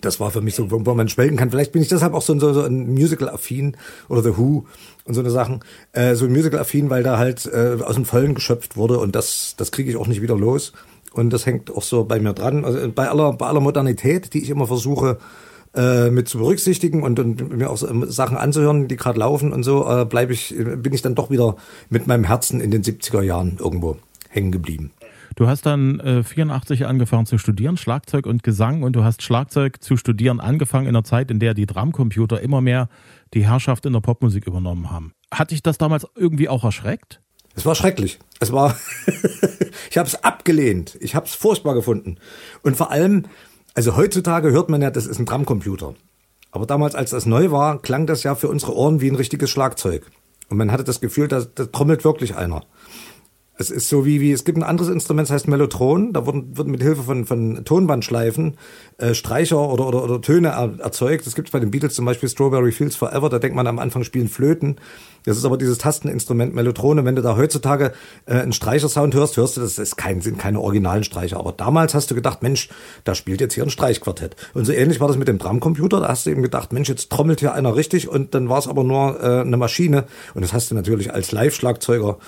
das 0.01 0.21
war 0.21 0.31
für 0.31 0.41
mich 0.41 0.55
so, 0.55 0.71
wo 0.71 0.95
man 0.95 1.09
schwelgen 1.09 1.37
kann. 1.37 1.51
Vielleicht 1.51 1.73
bin 1.73 1.83
ich 1.83 1.89
deshalb 1.89 2.15
auch 2.15 2.23
so, 2.23 2.39
so, 2.39 2.53
so 2.53 2.63
ein 2.63 2.93
Musical-affin 2.93 3.77
oder 4.09 4.23
The 4.23 4.37
Who 4.37 4.67
und 5.05 5.15
so 5.15 5.21
eine 5.21 5.31
Sachen. 5.31 5.61
Äh, 5.93 6.15
so 6.15 6.29
Musical-affin, 6.29 6.91
weil 6.91 7.03
da 7.03 7.19
halt 7.19 7.47
äh, 7.47 7.79
aus 7.83 7.95
dem 7.95 8.05
Vollen 8.05 8.35
geschöpft 8.35 8.77
wurde 8.77 8.99
und 8.99 9.15
das, 9.15 9.55
das 9.57 9.71
kriege 9.71 9.91
ich 9.91 9.97
auch 9.97 10.07
nicht 10.07 10.23
wieder 10.23 10.37
los. 10.37 10.73
Und 11.13 11.33
das 11.33 11.47
hängt 11.47 11.71
auch 11.71 11.83
so 11.83 12.05
bei 12.05 12.19
mir 12.19 12.33
dran. 12.33 12.65
Also 12.65 12.91
bei 12.91 13.09
aller, 13.09 13.35
bei 13.35 13.47
aller 13.47 13.61
Modernität, 13.61 14.35
die 14.35 14.43
ich 14.43 14.51
immer 14.51 14.67
versuche 14.67 15.19
äh, 15.75 16.11
mit 16.11 16.29
zu 16.29 16.39
berücksichtigen 16.39 17.03
und, 17.03 17.21
und 17.21 17.57
mir 17.57 17.71
auch 17.71 17.77
so 17.77 17.89
ähm, 17.89 18.05
Sachen 18.09 18.37
anzuhören, 18.37 18.89
die 18.89 18.97
gerade 18.97 19.21
laufen 19.21 19.53
und 19.53 19.63
so, 19.63 19.89
äh, 19.89 20.05
bleibe 20.05 20.33
ich, 20.33 20.55
bin 20.57 20.93
ich 20.93 21.03
dann 21.03 21.15
doch 21.15 21.31
wieder 21.31 21.57
mit 21.89 22.09
meinem 22.09 22.25
Herzen 22.25 22.61
in 22.61 22.73
den 22.73 22.83
70er 22.83 23.23
Jahren 23.23 23.59
irgendwo 23.61 23.97
hängen 24.29 24.51
geblieben. 24.51 24.91
Du 25.37 25.49
hast 25.49 25.67
dann 25.67 25.99
äh, 26.01 26.23
84 26.23 26.87
angefangen 26.87 27.27
zu 27.27 27.39
studieren, 27.39 27.77
Schlagzeug 27.77 28.27
und 28.27 28.43
Gesang, 28.45 28.83
und 28.83 28.95
du 28.95 29.03
hast 29.03 29.23
Schlagzeug 29.23 29.83
zu 29.83 29.97
studieren 29.97 30.39
angefangen 30.39 30.87
in 30.87 30.95
einer 30.95 31.05
Zeit, 31.05 31.31
in 31.31 31.41
der 31.41 31.55
die 31.55 31.67
Drumcomputer 31.67 32.41
immer 32.41 32.61
mehr 32.61 32.89
die 33.35 33.45
Herrschaft 33.45 33.85
in 33.85 33.93
der 33.93 34.01
Popmusik 34.01 34.47
übernommen 34.47 34.91
haben. 34.93 35.13
Hat 35.33 35.51
dich 35.51 35.63
das 35.63 35.77
damals 35.77 36.07
irgendwie 36.15 36.49
auch 36.49 36.63
erschreckt? 36.63 37.21
Es 37.57 37.67
war 37.67 37.75
schrecklich. 37.75 38.21
Es 38.39 38.53
war, 38.53 38.77
ich 39.91 39.99
habe 39.99 40.09
es 40.09 40.23
abgelehnt. 40.23 40.97
Ich 41.01 41.15
habe 41.15 41.27
es 41.27 41.35
furchtbar 41.35 41.75
gefunden. 41.75 42.19
Und 42.63 42.77
vor 42.77 42.91
allem, 42.91 43.25
also 43.75 43.97
heutzutage 43.97 44.53
hört 44.53 44.69
man 44.69 44.83
ja, 44.83 44.91
das 44.91 45.07
ist 45.07 45.19
ein 45.19 45.27
Drumcomputer. 45.27 45.95
Aber 46.53 46.67
damals, 46.67 46.95
als 46.95 47.11
das 47.11 47.27
neu 47.27 47.51
war, 47.51 47.83
klang 47.83 48.07
das 48.07 48.23
ja 48.23 48.37
für 48.37 48.49
unsere 48.49 48.77
Ohren 48.77 49.01
wie 49.01 49.09
ein 49.09 49.17
richtiges 49.17 49.51
Schlagzeug. 49.51 50.09
Und 50.49 50.59
man 50.59 50.71
hatte 50.71 50.85
das 50.85 51.01
Gefühl, 51.01 51.27
da, 51.27 51.41
da 51.41 51.67
trommelt 51.67 52.05
wirklich 52.05 52.37
einer. 52.37 52.63
Es 53.57 53.71
ist 53.71 53.89
so 53.89 54.05
wie, 54.05 54.21
wie 54.21 54.33
es 54.33 54.45
gibt 54.45 54.59
ein 54.59 54.65
anderes 54.65 54.91
Instrument, 54.91 55.29
das 55.29 55.35
heißt 55.35 55.49
Mellotron. 55.49 56.13
Da 56.13 56.27
wurden, 56.27 56.57
wurden 56.57 56.73
mit 56.73 56.83
Hilfe 56.83 57.05
von, 57.05 57.25
von 57.25 57.65
Tonbandschleifen 57.65 58.57
äh, 58.99 59.15
Streicher 59.15 59.71
oder, 59.71 59.87
oder, 59.87 60.03
oder 60.03 60.21
Töne 60.21 60.49
er, 60.49 60.81
erzeugt. 60.81 61.25
Das 61.25 61.37
gibt 61.37 61.53
bei 61.53 61.61
den 61.61 61.71
Beatles 61.71 61.95
zum 61.95 62.05
Beispiel 62.05 62.29
Strawberry 62.29 62.73
Fields 62.73 62.97
Forever. 62.97 63.29
Da 63.29 63.39
denkt 63.39 63.55
man 63.55 63.69
am 63.69 63.79
Anfang 63.79 64.03
spielen 64.03 64.29
Flöten. 64.29 64.77
Das 65.25 65.39
ist 65.39 65.45
aber 65.45 65.57
dieses 65.57 65.79
Tasteninstrument 65.79 66.53
Mellotrone. 66.53 67.05
Wenn 67.05 67.15
du 67.15 67.23
da 67.23 67.37
heutzutage 67.37 67.93
äh, 68.27 68.35
einen 68.35 68.53
Streichersound 68.53 69.15
hörst, 69.15 69.37
hörst 69.37 69.57
du, 69.57 69.61
das 69.61 69.79
ist 69.79 69.97
kein, 69.97 70.21
sind 70.21 70.37
keine 70.37 70.61
originalen 70.61 71.05
Streicher. 71.05 71.39
Aber 71.39 71.53
damals 71.53 71.95
hast 71.95 72.11
du 72.11 72.17
gedacht, 72.17 72.43
Mensch, 72.43 72.69
da 73.05 73.15
spielt 73.15 73.41
jetzt 73.41 73.55
hier 73.55 73.63
ein 73.63 73.71
Streichquartett. 73.71 74.35
Und 74.55 74.65
so 74.65 74.73
ähnlich 74.73 74.99
war 74.99 75.07
das 75.07 75.17
mit 75.17 75.29
dem 75.29 75.39
Drumcomputer. 75.39 76.01
Da 76.01 76.09
hast 76.09 76.27
du 76.27 76.31
eben 76.31 76.43
gedacht, 76.43 76.73
Mensch, 76.73 76.89
jetzt 76.89 77.09
trommelt 77.09 77.39
hier 77.39 77.55
einer 77.55 77.77
richtig 77.77 78.09
und 78.09 78.35
dann 78.35 78.49
war 78.49 78.59
es 78.59 78.67
aber 78.67 78.83
nur 78.83 79.23
äh, 79.23 79.43
eine 79.43 79.57
Maschine. 79.57 80.07
Und 80.35 80.43
das 80.43 80.53
hast 80.53 80.73
du 80.73 80.75
natürlich 80.75 81.15
als 81.15 81.31
Live-Schlagzeuger 81.31 82.19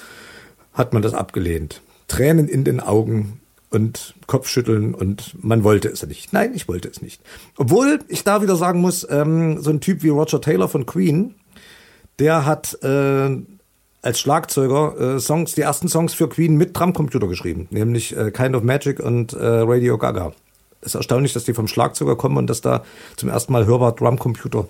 hat 0.76 0.92
man 0.92 1.02
das 1.02 1.14
abgelehnt. 1.14 1.80
Tränen 2.06 2.48
in 2.48 2.62
den 2.62 2.78
Augen 2.78 3.40
und 3.70 4.14
Kopfschütteln 4.28 4.94
und 4.94 5.34
man 5.42 5.64
wollte 5.64 5.88
es 5.88 6.06
nicht. 6.06 6.32
Nein, 6.32 6.52
ich 6.54 6.68
wollte 6.68 6.88
es 6.88 7.02
nicht. 7.02 7.20
Obwohl 7.56 7.98
ich 8.06 8.22
da 8.22 8.42
wieder 8.42 8.54
sagen 8.54 8.80
muss, 8.80 9.06
ähm, 9.10 9.60
so 9.60 9.70
ein 9.70 9.80
Typ 9.80 10.04
wie 10.04 10.10
Roger 10.10 10.40
Taylor 10.40 10.68
von 10.68 10.86
Queen, 10.86 11.34
der 12.20 12.46
hat 12.46 12.78
äh, 12.84 13.36
als 14.02 14.20
Schlagzeuger 14.20 15.16
äh, 15.16 15.20
Songs, 15.20 15.54
die 15.54 15.62
ersten 15.62 15.88
Songs 15.88 16.14
für 16.14 16.28
Queen 16.28 16.56
mit 16.56 16.78
Drumcomputer 16.78 17.26
geschrieben, 17.26 17.66
nämlich 17.70 18.16
äh, 18.16 18.30
Kind 18.30 18.54
of 18.54 18.62
Magic 18.62 19.00
und 19.00 19.32
äh, 19.32 19.44
Radio 19.44 19.98
Gaga. 19.98 20.32
Es 20.80 20.88
ist 20.88 20.94
erstaunlich, 20.94 21.32
dass 21.32 21.44
die 21.44 21.54
vom 21.54 21.66
Schlagzeuger 21.66 22.16
kommen 22.16 22.36
und 22.36 22.46
dass 22.48 22.60
da 22.60 22.84
zum 23.16 23.30
ersten 23.30 23.52
Mal 23.52 23.66
hörbar 23.66 23.96
Drumcomputer 23.96 24.68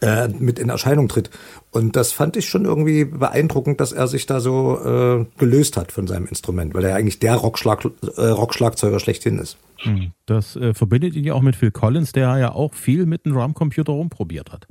äh, 0.00 0.28
mit 0.28 0.58
in 0.58 0.68
Erscheinung 0.68 1.08
tritt. 1.08 1.30
Und 1.70 1.96
das 1.96 2.12
fand 2.12 2.36
ich 2.36 2.48
schon 2.48 2.64
irgendwie 2.64 3.04
beeindruckend, 3.04 3.80
dass 3.80 3.92
er 3.92 4.08
sich 4.08 4.26
da 4.26 4.40
so 4.40 4.78
äh, 4.78 5.26
gelöst 5.38 5.76
hat 5.76 5.92
von 5.92 6.06
seinem 6.06 6.26
Instrument, 6.26 6.74
weil 6.74 6.84
er 6.84 6.96
eigentlich 6.96 7.18
der 7.18 7.34
Rockschlag, 7.34 7.84
äh, 8.16 8.26
Rockschlagzeuger 8.26 9.00
schlechthin 9.00 9.38
ist. 9.38 9.58
Hm. 9.78 10.12
Das 10.26 10.56
äh, 10.56 10.74
verbindet 10.74 11.14
ihn 11.14 11.24
ja 11.24 11.34
auch 11.34 11.42
mit 11.42 11.56
Phil 11.56 11.70
Collins, 11.70 12.12
der 12.12 12.36
ja 12.38 12.52
auch 12.52 12.74
viel 12.74 13.06
mit 13.06 13.26
dem 13.26 13.32
Drumcomputer 13.34 13.92
rumprobiert 13.92 14.52
hat. 14.52 14.66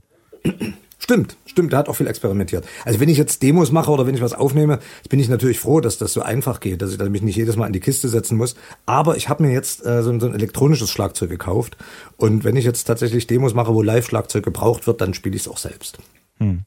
Stimmt, 1.08 1.38
stimmt, 1.46 1.72
der 1.72 1.80
hat 1.80 1.88
auch 1.88 1.93
viel 1.93 2.08
experimentiert. 2.08 2.67
Also 2.84 3.00
wenn 3.00 3.08
ich 3.08 3.17
jetzt 3.17 3.41
Demos 3.41 3.72
mache 3.72 3.89
oder 3.89 4.06
wenn 4.06 4.13
ich 4.13 4.20
was 4.20 4.34
aufnehme, 4.34 4.80
bin 5.08 5.22
ich 5.22 5.30
natürlich 5.30 5.58
froh, 5.58 5.80
dass 5.80 5.98
das 5.98 6.12
so 6.12 6.22
einfach 6.22 6.60
geht, 6.60 6.82
dass 6.82 6.91
ich 6.91 7.00
mich 7.00 7.22
nicht 7.22 7.38
jedes 7.38 7.56
Mal 7.56 7.65
in 7.65 7.72
die 7.72 7.80
Kiste 7.80 8.10
setzen 8.10 8.38
muss. 8.38 8.56
Aber 8.86 9.15
ich 9.15 9.30
habe 9.30 9.43
mir 9.43 9.54
jetzt 9.54 9.86
äh, 9.86 10.04
so, 10.04 10.20
so, 10.20 10.28
ein 10.28 10.34
elektronisches 10.34 10.91
Schlagzeug 10.91 11.30
gekauft 11.30 11.78
und 12.17 12.43
wenn 12.43 12.58
ich 12.58 12.65
jetzt 12.65 12.84
tatsächlich 12.84 13.26
Demos 13.26 13.54
mache, 13.54 13.74
wo 13.74 13.82
Live-Schlagzeug 13.82 14.43
gebraucht 14.43 14.86
wird, 14.86 15.00
dann 15.00 15.13
spiele 15.13 15.38
ich 15.38 15.43
es 15.43 15.48
auch 15.48 15.60
selbst. 15.60 15.98
Hm. 16.39 16.63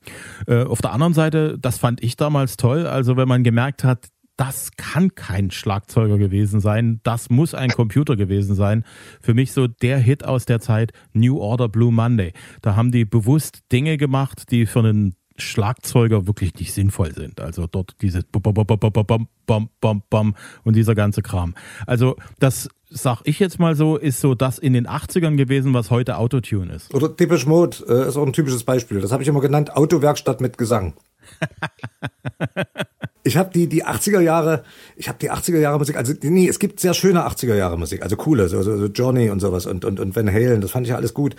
Äh, 0.46 0.64
auf 0.64 0.80
der 0.80 0.92
anderen 0.92 1.12
Seite, 1.12 1.58
das 1.60 1.76
fand 1.76 2.02
ich 2.02 2.16
damals 2.16 2.56
toll, 2.56 2.86
also 2.86 3.18
wenn 3.18 3.28
man 3.28 3.44
gemerkt 3.44 3.84
hat, 3.84 4.08
das 4.40 4.70
kann 4.78 5.14
kein 5.14 5.50
Schlagzeuger 5.50 6.16
gewesen 6.16 6.60
sein, 6.60 7.00
das 7.02 7.28
muss 7.28 7.52
ein 7.52 7.68
Computer 7.68 8.16
gewesen 8.16 8.54
sein. 8.54 8.84
Für 9.20 9.34
mich 9.34 9.52
so 9.52 9.66
der 9.66 9.98
Hit 9.98 10.24
aus 10.24 10.46
der 10.46 10.60
Zeit, 10.60 10.92
New 11.12 11.38
Order 11.38 11.68
Blue 11.68 11.92
Monday. 11.92 12.32
Da 12.62 12.74
haben 12.74 12.90
die 12.90 13.04
bewusst 13.04 13.60
Dinge 13.70 13.98
gemacht, 13.98 14.50
die 14.50 14.64
für 14.64 14.78
einen 14.78 15.14
Schlagzeuger 15.36 16.26
wirklich 16.26 16.54
nicht 16.54 16.72
sinnvoll 16.72 17.12
sind. 17.12 17.38
Also 17.38 17.66
dort 17.66 17.96
dieses 18.00 18.24
Bom, 18.24 18.40
Bom, 18.42 18.54
Bom, 18.54 19.28
Bom, 19.46 19.68
Bom, 19.78 20.02
Bom 20.08 20.34
und 20.64 20.74
dieser 20.74 20.94
ganze 20.94 21.20
Kram. 21.20 21.54
Also 21.86 22.16
das 22.38 22.70
sag 22.88 23.20
ich 23.24 23.40
jetzt 23.40 23.58
mal 23.58 23.76
so, 23.76 23.98
ist 23.98 24.22
so 24.22 24.34
das 24.34 24.58
in 24.58 24.72
den 24.72 24.88
80ern 24.88 25.36
gewesen, 25.36 25.74
was 25.74 25.90
heute 25.90 26.16
Autotune 26.16 26.72
ist. 26.72 26.94
Oder 26.94 27.10
Depeche 27.10 27.46
Mode 27.46 27.76
äh, 27.86 28.08
ist 28.08 28.16
auch 28.16 28.26
ein 28.26 28.32
typisches 28.32 28.64
Beispiel. 28.64 29.02
Das 29.02 29.12
habe 29.12 29.22
ich 29.22 29.28
immer 29.28 29.40
genannt, 29.40 29.76
Autowerkstatt 29.76 30.40
mit 30.40 30.56
Gesang. 30.56 30.94
ich 33.22 33.36
habe 33.36 33.50
die 33.52 33.66
die 33.68 33.84
80er 33.84 34.20
Jahre, 34.20 34.64
ich 34.96 35.08
habe 35.08 35.18
die 35.18 35.30
80er 35.30 35.58
Jahre 35.58 35.78
Musik, 35.78 35.96
also 35.96 36.12
nee, 36.22 36.48
es 36.48 36.58
gibt 36.58 36.80
sehr 36.80 36.94
schöne 36.94 37.26
80er 37.26 37.54
Jahre 37.54 37.78
Musik, 37.78 38.02
also 38.02 38.16
coole, 38.16 38.48
so, 38.48 38.62
so, 38.62 38.76
so 38.78 38.86
Johnny 38.86 39.30
und 39.30 39.40
sowas 39.40 39.66
und 39.66 39.84
und 39.84 40.00
und 40.00 40.16
Van 40.16 40.32
Halen, 40.32 40.60
das 40.60 40.70
fand 40.70 40.86
ich 40.86 40.90
ja 40.90 40.96
alles 40.96 41.14
gut. 41.14 41.36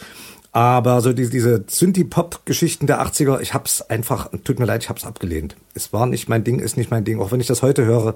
Aber 0.54 1.00
so 1.00 1.13
diese, 1.13 1.32
diese 1.32 1.63
Synthie-Pop-Geschichten 1.65 2.86
der 2.86 3.02
80er, 3.02 3.39
ich 3.39 3.54
hab's 3.54 3.82
einfach, 3.82 4.30
tut 4.44 4.60
mir 4.60 4.65
leid, 4.65 4.84
ich 4.84 4.89
hab's 4.89 5.06
abgelehnt. 5.06 5.56
Es 5.74 5.94
war 5.94 6.06
nicht 6.08 6.28
mein 6.28 6.44
Ding, 6.44 6.60
ist 6.60 6.76
nicht 6.76 6.91
mein 6.91 7.06
Ding. 7.06 7.22
Auch 7.22 7.32
wenn 7.32 7.39
ich 7.39 7.48
das 7.48 7.62
heute 7.62 7.86
höre, 7.86 8.15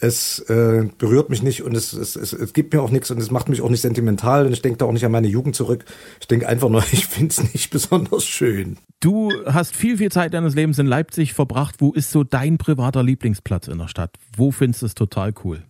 es 0.00 0.38
äh, 0.48 0.88
berührt 0.96 1.28
mich 1.28 1.42
nicht 1.42 1.62
und 1.62 1.76
es, 1.76 1.92
es, 1.92 2.14
es, 2.14 2.32
es 2.32 2.52
gibt 2.52 2.72
mir 2.72 2.82
auch 2.82 2.90
nichts 2.90 3.10
und 3.10 3.18
es 3.18 3.32
macht 3.32 3.48
mich 3.48 3.62
auch 3.62 3.68
nicht 3.68 3.80
sentimental 3.80 4.46
und 4.46 4.52
ich 4.52 4.62
denke 4.62 4.78
da 4.78 4.84
auch 4.84 4.92
nicht 4.92 5.04
an 5.04 5.10
meine 5.10 5.26
Jugend 5.26 5.56
zurück. 5.56 5.84
Ich 6.20 6.28
denke 6.28 6.48
einfach 6.48 6.68
nur, 6.68 6.84
ich 6.92 7.06
finde 7.06 7.32
es 7.32 7.52
nicht 7.52 7.70
besonders 7.70 8.24
schön. 8.24 8.78
Du 9.00 9.32
hast 9.46 9.74
viel, 9.74 9.98
viel 9.98 10.12
Zeit 10.12 10.34
deines 10.34 10.54
Lebens 10.54 10.78
in 10.78 10.86
Leipzig 10.86 11.34
verbracht. 11.34 11.76
Wo 11.78 11.92
ist 11.92 12.12
so 12.12 12.22
dein 12.22 12.58
privater 12.58 13.02
Lieblingsplatz 13.02 13.66
in 13.66 13.78
der 13.78 13.88
Stadt? 13.88 14.16
Wo 14.36 14.52
findest 14.52 14.82
du 14.82 14.86
es 14.86 14.94
total 14.94 15.34
cool? 15.44 15.62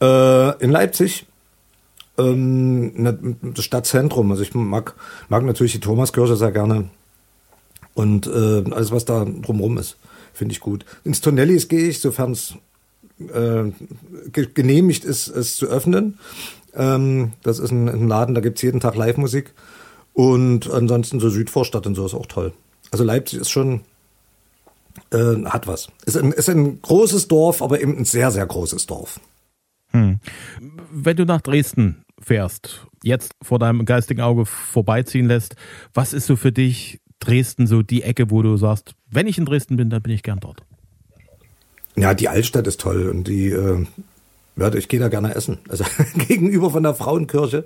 Äh, 0.00 0.62
in 0.62 0.70
Leipzig? 0.70 1.26
Ähm, 2.18 3.00
ne, 3.00 3.36
das 3.42 3.64
Stadtzentrum. 3.64 4.30
Also 4.32 4.42
ich 4.42 4.52
mag, 4.54 4.94
mag 5.28 5.44
natürlich 5.44 5.72
die 5.72 5.80
Thomaskirche 5.80 6.34
sehr 6.34 6.50
gerne 6.50 6.90
und 7.94 8.26
äh, 8.26 8.64
alles, 8.72 8.90
was 8.90 9.04
da 9.04 9.24
drumherum 9.24 9.78
ist, 9.78 9.96
finde 10.34 10.52
ich 10.52 10.60
gut. 10.60 10.84
Ins 11.04 11.20
Tonellis 11.20 11.68
gehe 11.68 11.88
ich, 11.88 12.00
sofern 12.00 12.32
es 12.32 12.56
äh, 13.18 13.72
genehmigt 14.30 15.04
ist, 15.04 15.28
es 15.28 15.56
zu 15.56 15.66
öffnen. 15.66 16.18
Ähm, 16.74 17.32
das 17.42 17.58
ist 17.58 17.70
ein, 17.70 17.88
ein 17.88 18.08
Laden, 18.08 18.34
da 18.34 18.40
gibt's 18.40 18.62
jeden 18.62 18.80
Tag 18.80 18.96
Live-Musik. 18.96 19.52
Und 20.12 20.70
ansonsten 20.70 21.20
so 21.20 21.28
Südvorstadt 21.28 21.86
und 21.86 21.94
so 21.94 22.06
ist 22.06 22.14
auch 22.14 22.26
toll. 22.26 22.52
Also 22.90 23.04
Leipzig 23.04 23.40
ist 23.40 23.50
schon, 23.50 23.82
äh, 25.10 25.44
hat 25.44 25.66
was. 25.66 25.88
Ist 26.06 26.16
ein, 26.16 26.32
ist 26.32 26.48
ein 26.48 26.80
großes 26.80 27.28
Dorf, 27.28 27.62
aber 27.62 27.80
eben 27.80 27.96
ein 27.98 28.04
sehr, 28.04 28.30
sehr 28.30 28.46
großes 28.46 28.86
Dorf. 28.86 29.20
Hm. 29.90 30.20
Wenn 30.90 31.16
du 31.16 31.24
nach 31.24 31.40
Dresden 31.40 32.04
fährst, 32.18 32.86
jetzt 33.02 33.32
vor 33.42 33.58
deinem 33.58 33.84
geistigen 33.84 34.22
Auge 34.22 34.46
vorbeiziehen 34.46 35.26
lässt, 35.26 35.56
was 35.92 36.12
ist 36.12 36.26
so 36.26 36.36
für 36.36 36.52
dich 36.52 37.00
Dresden 37.20 37.66
so 37.66 37.82
die 37.82 38.02
Ecke, 38.02 38.30
wo 38.30 38.42
du 38.42 38.56
sagst, 38.56 38.94
wenn 39.10 39.26
ich 39.26 39.38
in 39.38 39.46
Dresden 39.46 39.76
bin, 39.76 39.90
dann 39.90 40.02
bin 40.02 40.12
ich 40.12 40.22
gern 40.22 40.40
dort? 40.40 40.62
Ja, 41.96 42.14
die 42.14 42.28
Altstadt 42.28 42.66
ist 42.66 42.80
toll 42.80 43.08
und 43.08 43.28
die, 43.28 43.48
äh, 43.50 43.86
ja, 44.58 44.72
ich 44.74 44.88
gehe 44.88 45.00
da 45.00 45.08
gerne 45.08 45.34
essen. 45.34 45.58
Also 45.68 45.84
gegenüber 46.28 46.70
von 46.70 46.82
der 46.82 46.94
Frauenkirche 46.94 47.64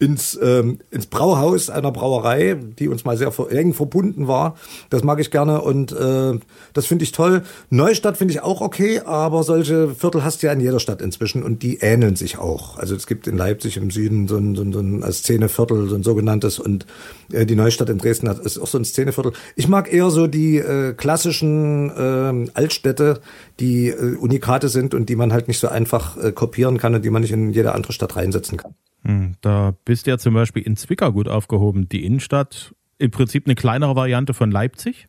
ins, 0.00 0.38
ähm, 0.42 0.80
ins 0.90 1.06
Brauhaus 1.06 1.70
einer 1.70 1.92
Brauerei, 1.92 2.54
die 2.54 2.88
uns 2.88 3.04
mal 3.04 3.16
sehr 3.16 3.32
eng 3.50 3.72
verbunden 3.74 4.26
war. 4.26 4.56
Das 4.90 5.04
mag 5.04 5.20
ich 5.20 5.30
gerne 5.30 5.60
und 5.62 5.92
äh, 5.92 6.38
das 6.72 6.86
finde 6.86 7.04
ich 7.04 7.12
toll. 7.12 7.42
Neustadt 7.70 8.16
finde 8.16 8.34
ich 8.34 8.42
auch 8.42 8.60
okay, 8.60 9.00
aber 9.04 9.44
solche 9.44 9.94
Viertel 9.94 10.24
hast 10.24 10.42
du 10.42 10.48
ja 10.48 10.52
in 10.52 10.60
jeder 10.60 10.80
Stadt 10.80 11.00
inzwischen 11.00 11.44
und 11.44 11.62
die 11.62 11.78
ähneln 11.78 12.16
sich 12.16 12.38
auch. 12.38 12.76
Also 12.76 12.96
es 12.96 13.06
gibt 13.06 13.28
in 13.28 13.36
Leipzig 13.36 13.76
im 13.76 13.90
Süden 13.90 14.26
so 14.26 14.36
ein, 14.36 14.56
so 14.56 14.62
ein, 14.62 14.72
so 14.72 14.80
ein 14.80 15.12
Szeneviertel, 15.12 15.88
so 15.88 15.94
ein 15.94 16.02
sogenanntes 16.02 16.58
und 16.58 16.86
äh, 17.32 17.46
die 17.46 17.56
Neustadt 17.56 17.88
in 17.88 17.98
Dresden 17.98 18.28
hat, 18.28 18.40
ist 18.40 18.58
auch 18.58 18.66
so 18.66 18.78
ein 18.78 18.84
Szeneviertel. 18.84 19.32
Ich 19.54 19.68
mag 19.68 19.92
eher 19.92 20.10
so 20.10 20.26
die 20.26 20.58
äh, 20.58 20.92
klassischen 20.94 21.90
äh, 21.90 22.50
Altstädte, 22.54 23.20
die 23.60 23.90
äh, 23.90 24.16
Unikate 24.16 24.68
sind 24.68 24.92
und 24.92 25.08
die 25.08 25.16
man 25.16 25.32
halt 25.32 25.46
nicht 25.46 25.60
so 25.60 25.68
einfach 25.68 26.16
äh, 26.24 26.32
kopieren 26.32 26.78
kann 26.78 26.94
und 26.94 27.04
die 27.04 27.10
man 27.10 27.22
nicht 27.22 27.32
in 27.32 27.50
jede 27.50 27.74
andere 27.74 27.92
Stadt 27.92 28.16
reinsetzen 28.16 28.58
kann. 28.58 28.74
Hm, 29.02 29.34
da 29.40 29.74
bist 29.84 30.06
du 30.06 30.10
ja 30.10 30.18
zum 30.18 30.34
Beispiel 30.34 30.62
in 30.62 30.76
Zwickau 30.76 31.12
gut 31.12 31.28
aufgehoben. 31.28 31.88
Die 31.88 32.04
Innenstadt, 32.04 32.74
im 32.98 33.10
Prinzip 33.10 33.46
eine 33.46 33.54
kleinere 33.54 33.96
Variante 33.96 34.34
von 34.34 34.50
Leipzig 34.50 35.08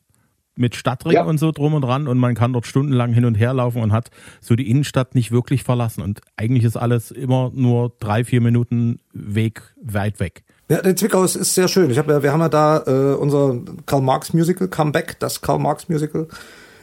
mit 0.57 0.75
Stadtring 0.75 1.13
ja. 1.13 1.23
und 1.23 1.37
so 1.37 1.51
drum 1.51 1.73
und 1.73 1.81
dran 1.81 2.07
und 2.07 2.17
man 2.17 2.33
kann 2.33 2.53
dort 2.53 2.65
stundenlang 2.65 3.13
hin 3.13 3.25
und 3.25 3.35
her 3.35 3.53
laufen 3.53 3.81
und 3.81 3.91
hat 3.91 4.09
so 4.41 4.55
die 4.55 4.69
Innenstadt 4.69 5.13
nicht 5.13 5.31
wirklich 5.31 5.63
verlassen 5.63 6.01
und 6.01 6.21
eigentlich 6.37 6.63
ist 6.63 6.77
alles 6.77 7.11
immer 7.11 7.51
nur 7.53 7.93
drei, 7.99 8.23
vier 8.23 8.41
Minuten 8.41 8.99
Weg 9.13 9.61
weit 9.81 10.19
weg. 10.19 10.43
Ja, 10.69 10.81
der 10.81 10.95
Zwickau 10.95 11.23
ist, 11.23 11.35
ist 11.35 11.53
sehr 11.53 11.67
schön. 11.67 11.91
Ich 11.91 11.97
hab, 11.97 12.07
wir 12.07 12.31
haben 12.31 12.39
ja 12.39 12.49
da 12.49 12.83
äh, 12.87 13.15
unser 13.15 13.59
Karl 13.85 14.01
Marx 14.01 14.33
Musical, 14.33 14.67
Comeback, 14.67 15.19
das 15.19 15.41
Karl 15.41 15.59
Marx 15.59 15.89
Musical, 15.89 16.27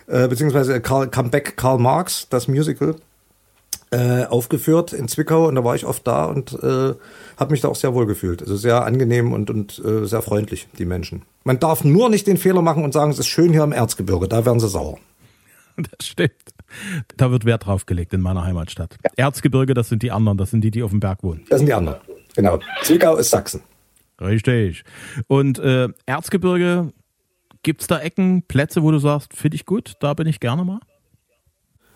äh, 0.07 0.29
beziehungsweise 0.29 0.81
Karl, 0.81 1.09
Comeback 1.09 1.57
Karl 1.57 1.79
Marx, 1.79 2.29
das 2.29 2.49
Musical 2.49 2.97
äh, 3.93 4.25
aufgeführt 4.25 4.93
in 4.93 5.07
Zwickau 5.07 5.47
und 5.49 5.55
da 5.55 5.65
war 5.65 5.75
ich 5.77 5.85
oft 5.85 6.07
da 6.07 6.25
und 6.25 6.55
äh, 6.55 6.95
habe 7.37 7.51
mich 7.51 7.61
da 7.61 7.69
auch 7.69 7.77
sehr 7.77 7.95
wohl 7.95 8.07
gefühlt. 8.07 8.41
Also 8.41 8.57
sehr 8.57 8.85
angenehm 8.85 9.33
und, 9.33 9.51
und 9.51 9.81
äh, 9.85 10.07
sehr 10.07 10.23
freundlich, 10.23 10.67
die 10.79 10.87
Menschen. 10.87 11.23
Man 11.45 11.61
darf 11.61 11.85
nur 11.85 12.09
nicht 12.09 12.27
den 12.27 12.39
Fehler 12.39 12.63
machen 12.63 12.85
und 12.85 12.93
sagen, 12.93 13.11
es 13.11 13.19
ist 13.19 13.27
schön 13.27 13.53
hier 13.53 13.63
im 13.63 13.73
Erzgebirge, 13.73 14.29
da 14.29 14.45
werden 14.45 14.61
sie 14.61 14.69
sauer. 14.69 14.99
Das 15.99 16.07
stimmt. 16.07 16.33
Da 17.17 17.31
wird 17.31 17.47
Wert 17.47 17.65
drauf 17.65 17.87
gelegt 17.87 18.13
in 18.13 18.21
meiner 18.21 18.45
Heimatstadt. 18.45 18.99
Ja. 19.05 19.11
Erzgebirge, 19.17 19.73
das 19.73 19.89
sind 19.89 20.03
die 20.03 20.11
anderen, 20.11 20.37
das 20.37 20.51
sind 20.51 20.63
die, 20.63 20.71
die 20.71 20.83
auf 20.83 20.91
dem 20.91 21.01
Berg 21.01 21.23
wohnen. 21.23 21.45
Das 21.49 21.61
sind 21.61 21.67
die 21.67 21.73
anderen. 21.73 21.99
Genau. 22.37 22.59
Zwickau 22.83 23.17
ist 23.17 23.31
Sachsen. 23.31 23.63
Richtig. 24.21 24.85
Und 25.29 25.59
äh, 25.59 25.89
Erzgebirge, 26.05 26.93
gibt's 27.63 27.87
da 27.87 28.01
Ecken, 28.01 28.43
Plätze, 28.43 28.83
wo 28.83 28.91
du 28.91 28.99
sagst, 28.99 29.35
finde 29.35 29.55
ich 29.55 29.65
gut, 29.65 29.95
da 30.01 30.13
bin 30.13 30.27
ich 30.27 30.41
gerne 30.41 30.65
mal? 30.65 30.81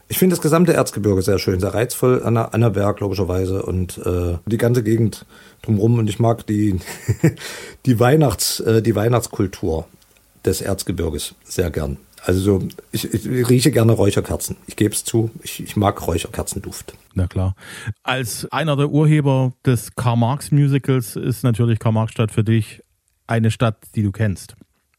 Ich 0.08 0.18
finde 0.18 0.36
das 0.36 0.42
gesamte 0.42 0.72
Erzgebirge 0.72 1.20
sehr 1.22 1.38
schön, 1.38 1.58
sehr 1.58 1.74
reizvoll, 1.74 2.22
Anna, 2.24 2.46
Annaberg 2.46 3.00
logischerweise 3.00 3.62
und 3.62 3.98
äh, 3.98 4.38
die 4.46 4.58
ganze 4.58 4.84
Gegend 4.84 5.26
drumherum 5.62 5.98
und 5.98 6.08
ich 6.08 6.20
mag 6.20 6.46
die, 6.46 6.78
die, 7.86 7.98
Weihnachts, 7.98 8.60
äh, 8.60 8.82
die 8.82 8.94
Weihnachtskultur 8.94 9.86
des 10.44 10.60
Erzgebirges 10.60 11.34
sehr 11.44 11.70
gern. 11.70 11.96
Also 12.22 12.40
so, 12.40 12.68
ich, 12.92 13.12
ich 13.12 13.48
rieche 13.48 13.70
gerne 13.70 13.92
Räucherkerzen. 13.92 14.56
Ich 14.66 14.76
gebe 14.76 14.94
es 14.94 15.04
zu, 15.04 15.30
ich, 15.42 15.62
ich 15.62 15.76
mag 15.76 16.04
Räucherkerzenduft. 16.06 16.94
Na 17.14 17.26
klar. 17.26 17.54
Als 18.02 18.50
einer 18.50 18.76
der 18.76 18.90
Urheber 18.90 19.52
des 19.64 19.94
Karl 19.94 20.16
Marx 20.16 20.50
Musicals 20.50 21.16
ist 21.16 21.44
natürlich 21.44 21.78
Karl 21.78 21.92
Marx 21.92 22.12
Stadt 22.12 22.32
für 22.32 22.42
dich 22.42 22.82
eine 23.26 23.50
Stadt, 23.50 23.76
die 23.94 24.02
du 24.02 24.12
kennst. 24.12 24.54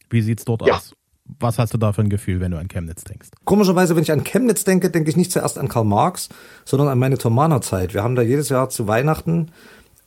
Wie 0.10 0.22
sieht's 0.22 0.46
dort 0.46 0.66
ja. 0.66 0.76
aus? 0.76 0.94
Was 1.40 1.60
hast 1.60 1.74
du 1.74 1.78
da 1.78 1.94
für 1.94 2.02
ein 2.02 2.10
Gefühl, 2.10 2.40
wenn 2.40 2.52
du 2.52 2.58
an 2.58 2.68
Chemnitz 2.68 3.04
denkst? 3.04 3.30
Komischerweise, 3.46 3.96
wenn 3.96 4.04
ich 4.04 4.12
an 4.12 4.24
Chemnitz 4.24 4.64
denke, 4.64 4.90
denke 4.90 5.10
ich 5.10 5.18
nicht 5.18 5.32
zuerst 5.32 5.58
an 5.58 5.68
Karl 5.68 5.86
Marx, 5.86 6.30
sondern 6.66 6.88
an 6.88 7.00
meine 7.00 7.18
Thomaner 7.18 7.62
Zeit. 7.62 7.94
Wir 7.94 8.04
haben 8.04 8.16
da 8.16 8.22
jedes 8.22 8.50
Jahr 8.50 8.70
zu 8.70 8.88
Weihnachten 8.88 9.52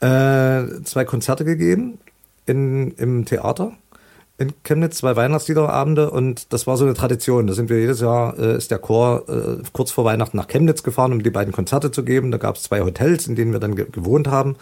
äh, 0.00 0.82
zwei 0.84 1.04
Konzerte 1.04 1.44
gegeben 1.44 1.98
in, 2.46 2.92
im 2.92 3.24
Theater 3.26 3.72
in 4.40 4.54
Chemnitz, 4.64 4.96
zwei 4.96 5.16
Weihnachtsliederabende 5.16 6.10
und 6.10 6.54
das 6.54 6.66
war 6.66 6.78
so 6.78 6.86
eine 6.86 6.94
Tradition. 6.94 7.46
Da 7.46 7.52
sind 7.52 7.68
wir 7.68 7.78
jedes 7.78 8.00
Jahr, 8.00 8.38
äh, 8.38 8.56
ist 8.56 8.70
der 8.70 8.78
Chor 8.78 9.28
äh, 9.28 9.62
kurz 9.74 9.90
vor 9.90 10.06
Weihnachten 10.06 10.38
nach 10.38 10.48
Chemnitz 10.48 10.82
gefahren, 10.82 11.12
um 11.12 11.22
die 11.22 11.30
beiden 11.30 11.52
Konzerte 11.52 11.90
zu 11.90 12.04
geben. 12.04 12.30
Da 12.30 12.38
gab 12.38 12.56
es 12.56 12.62
zwei 12.62 12.80
Hotels, 12.80 13.26
in 13.26 13.36
denen 13.36 13.52
wir 13.52 13.60
dann 13.60 13.76
ge 13.76 13.86
gewohnt 13.92 14.28
haben. 14.28 14.56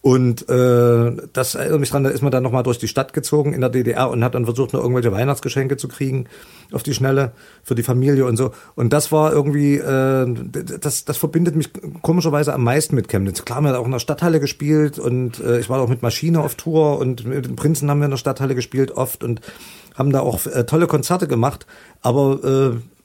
Und 0.00 0.48
äh, 0.48 1.16
das 1.32 1.56
erinnert 1.56 1.80
mich 1.80 1.90
dran, 1.90 2.04
da 2.04 2.10
ist 2.10 2.22
man 2.22 2.30
dann 2.30 2.44
nochmal 2.44 2.62
durch 2.62 2.78
die 2.78 2.86
Stadt 2.86 3.12
gezogen 3.12 3.52
in 3.52 3.60
der 3.60 3.70
DDR 3.70 4.08
und 4.08 4.22
hat 4.22 4.36
dann 4.36 4.44
versucht, 4.44 4.72
nur 4.72 4.80
irgendwelche 4.80 5.10
Weihnachtsgeschenke 5.10 5.76
zu 5.76 5.88
kriegen 5.88 6.26
auf 6.70 6.84
die 6.84 6.94
Schnelle 6.94 7.32
für 7.64 7.74
die 7.74 7.82
Familie 7.82 8.24
und 8.24 8.36
so. 8.36 8.52
Und 8.76 8.92
das 8.92 9.10
war 9.10 9.32
irgendwie, 9.32 9.76
äh, 9.76 10.34
das, 10.80 11.04
das 11.04 11.16
verbindet 11.16 11.56
mich 11.56 11.70
komischerweise 12.00 12.54
am 12.54 12.62
meisten 12.62 12.94
mit 12.94 13.08
Chemnitz. 13.08 13.44
Klar, 13.44 13.60
wir 13.62 13.70
haben 13.70 13.76
auch 13.76 13.86
in 13.86 13.92
der 13.92 13.98
Stadthalle 13.98 14.38
gespielt 14.38 15.00
und 15.00 15.40
äh, 15.40 15.58
ich 15.58 15.68
war 15.68 15.80
auch 15.80 15.88
mit 15.88 16.02
Maschine 16.02 16.40
auf 16.40 16.54
Tour 16.54 16.98
und 16.98 17.26
mit 17.26 17.46
den 17.46 17.56
Prinzen 17.56 17.90
haben 17.90 17.98
wir 17.98 18.04
in 18.04 18.12
der 18.12 18.18
Stadthalle 18.18 18.54
gespielt 18.54 18.92
oft 18.92 19.24
und 19.24 19.40
haben 19.96 20.12
da 20.12 20.20
auch 20.20 20.46
äh, 20.46 20.64
tolle 20.64 20.86
Konzerte 20.86 21.26
gemacht. 21.26 21.66
Aber 22.02 22.76
äh, 22.76 22.97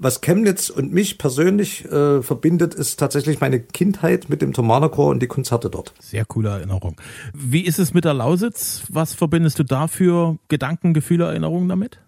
was 0.00 0.22
Chemnitz 0.22 0.70
und 0.70 0.92
mich 0.92 1.18
persönlich 1.18 1.84
äh, 1.84 2.22
verbindet, 2.22 2.74
ist 2.74 2.98
tatsächlich 2.98 3.40
meine 3.40 3.60
Kindheit 3.60 4.28
mit 4.28 4.42
dem 4.42 4.52
Thomanerchor 4.52 5.08
und 5.08 5.20
die 5.20 5.26
Konzerte 5.26 5.68
dort. 5.68 5.92
Sehr 6.00 6.24
coole 6.24 6.48
Erinnerung. 6.48 6.96
Wie 7.34 7.60
ist 7.60 7.78
es 7.78 7.92
mit 7.92 8.04
der 8.04 8.14
Lausitz? 8.14 8.82
Was 8.88 9.14
verbindest 9.14 9.58
du 9.58 9.62
da 9.62 9.86
für 9.86 10.38
Gedanken, 10.48 10.94
Gefühle, 10.94 11.26
Erinnerungen 11.26 11.68
damit? 11.68 12.00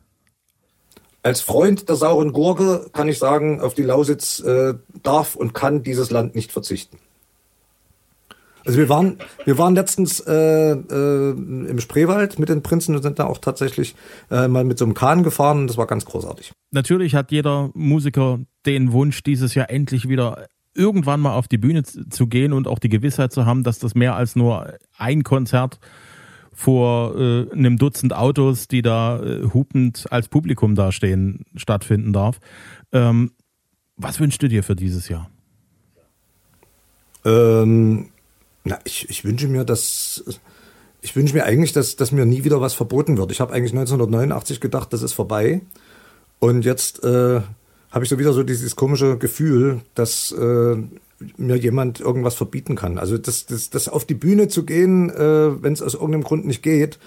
Als 1.22 1.40
Freund 1.42 1.88
der 1.88 1.96
sauren 1.96 2.32
Gurke 2.32 2.86
kann 2.92 3.08
ich 3.08 3.18
sagen, 3.18 3.60
auf 3.60 3.74
die 3.74 3.84
Lausitz 3.84 4.40
äh, 4.40 4.74
darf 5.02 5.36
und 5.36 5.52
kann 5.52 5.82
dieses 5.82 6.10
Land 6.10 6.34
nicht 6.34 6.50
verzichten. 6.50 6.98
Also 8.64 8.78
wir 8.78 8.88
waren, 8.88 9.18
wir 9.44 9.58
waren 9.58 9.74
letztens 9.74 10.20
äh, 10.20 10.72
äh, 10.72 11.30
im 11.30 11.80
Spreewald 11.80 12.38
mit 12.38 12.48
den 12.48 12.62
Prinzen 12.62 12.94
und 12.94 13.02
sind 13.02 13.18
da 13.18 13.26
auch 13.26 13.38
tatsächlich 13.38 13.94
äh, 14.30 14.48
mal 14.48 14.64
mit 14.64 14.78
so 14.78 14.84
einem 14.84 14.94
Kahn 14.94 15.22
gefahren 15.22 15.60
und 15.60 15.66
das 15.66 15.76
war 15.76 15.86
ganz 15.86 16.04
großartig. 16.04 16.52
Natürlich 16.70 17.14
hat 17.14 17.32
jeder 17.32 17.70
Musiker 17.74 18.40
den 18.66 18.92
Wunsch, 18.92 19.22
dieses 19.22 19.54
Jahr 19.54 19.70
endlich 19.70 20.08
wieder 20.08 20.46
irgendwann 20.74 21.20
mal 21.20 21.34
auf 21.34 21.48
die 21.48 21.58
Bühne 21.58 21.82
zu 21.82 22.26
gehen 22.26 22.52
und 22.52 22.66
auch 22.66 22.78
die 22.78 22.88
Gewissheit 22.88 23.32
zu 23.32 23.46
haben, 23.46 23.62
dass 23.64 23.78
das 23.78 23.94
mehr 23.94 24.14
als 24.16 24.36
nur 24.36 24.72
ein 24.96 25.22
Konzert 25.22 25.78
vor 26.52 27.16
äh, 27.18 27.50
einem 27.52 27.78
Dutzend 27.78 28.14
Autos, 28.14 28.68
die 28.68 28.82
da 28.82 29.20
äh, 29.20 29.48
hupend 29.52 30.06
als 30.10 30.28
Publikum 30.28 30.74
dastehen, 30.74 31.44
stattfinden 31.56 32.12
darf. 32.12 32.38
Ähm, 32.92 33.32
was 33.96 34.20
wünschst 34.20 34.42
du 34.42 34.48
dir 34.48 34.62
für 34.62 34.76
dieses 34.76 35.08
Jahr? 35.08 35.30
Ähm, 37.24 38.11
na, 38.64 38.78
ich, 38.84 39.08
ich 39.10 39.24
wünsche 39.24 39.48
mir, 39.48 39.64
dass 39.64 40.24
ich 41.02 41.16
wünsche 41.16 41.34
mir 41.34 41.44
eigentlich, 41.44 41.72
dass, 41.72 41.96
dass 41.96 42.12
mir 42.12 42.24
nie 42.24 42.44
wieder 42.44 42.60
was 42.60 42.74
verboten 42.74 43.18
wird. 43.18 43.32
Ich 43.32 43.40
habe 43.40 43.52
eigentlich 43.52 43.72
1989 43.72 44.60
gedacht, 44.60 44.92
das 44.92 45.02
ist 45.02 45.12
vorbei. 45.12 45.60
Und 46.38 46.64
jetzt 46.64 47.02
äh, 47.02 47.40
habe 47.90 48.04
ich 48.04 48.08
so 48.08 48.18
wieder 48.18 48.32
so 48.32 48.44
dieses 48.44 48.76
komische 48.76 49.18
Gefühl, 49.18 49.80
dass 49.94 50.30
äh, 50.32 50.76
mir 51.36 51.56
jemand 51.56 52.00
irgendwas 52.00 52.36
verbieten 52.36 52.76
kann. 52.76 52.98
Also 52.98 53.18
das, 53.18 53.46
das, 53.46 53.70
das 53.70 53.88
auf 53.88 54.04
die 54.04 54.14
Bühne 54.14 54.46
zu 54.46 54.64
gehen, 54.64 55.10
äh, 55.10 55.62
wenn 55.62 55.72
es 55.72 55.82
aus 55.82 55.94
irgendeinem 55.94 56.22
Grund 56.22 56.46
nicht 56.46 56.62
geht, 56.62 56.98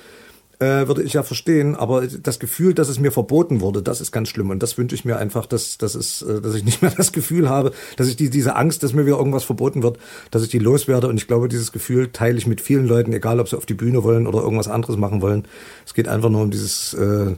äh, 0.60 0.88
würde 0.88 1.04
ich 1.04 1.14
ja 1.14 1.24
verstehen, 1.24 1.76
aber 1.76 2.08
das 2.08 2.40
Gefühl, 2.40 2.74
dass 2.74 2.88
es 2.88 3.00
mir 3.00 3.12
verboten 3.12 3.60
wurde, 3.60 3.82
das 3.82 4.00
ist 4.00 4.12
ganz 4.12 4.30
schlimm 4.30 4.50
und 4.50 4.64
das 4.64 4.78
wünsche 4.78 4.96
ich 4.96 5.04
mir 5.04 5.18
einfach, 5.18 5.46
dass, 5.46 5.78
dass, 5.78 5.96
es, 5.96 6.22
äh, 6.22 6.40
dass 6.40 6.56
ich 6.56 6.64
nicht 6.66 6.82
mehr 6.82 6.92
das 6.96 7.12
Gefühl 7.12 7.50
habe, 7.50 7.72
dass 7.98 8.08
ich 8.08 8.16
die, 8.16 8.30
diese 8.30 8.56
Angst, 8.56 8.84
dass 8.84 8.94
mir 8.94 9.06
wieder 9.06 9.18
irgendwas 9.18 9.44
verboten 9.44 9.84
wird, 9.84 9.98
dass 10.32 10.44
ich 10.44 10.50
die 10.50 10.60
loswerde 10.60 11.08
und 11.08 11.18
ich 11.18 11.28
glaube, 11.28 11.50
dieses 11.50 11.72
Gefühl 11.72 12.10
teile 12.12 12.38
ich 12.38 12.48
mit 12.48 12.62
vielen 12.62 12.88
Leuten, 12.88 13.12
egal 13.12 13.40
ob 13.40 13.50
sie 13.50 13.58
auf 13.58 13.66
die 13.66 13.74
Bühne 13.74 14.04
wollen 14.04 14.28
oder 14.28 14.40
irgendwas 14.40 14.68
anderes 14.68 14.98
machen 14.98 15.22
wollen. 15.22 15.46
Es 15.86 15.94
geht 15.94 16.08
einfach 16.08 16.30
nur 16.30 16.44
um 16.44 16.52
dieses, 16.52 16.94
äh, 16.94 17.36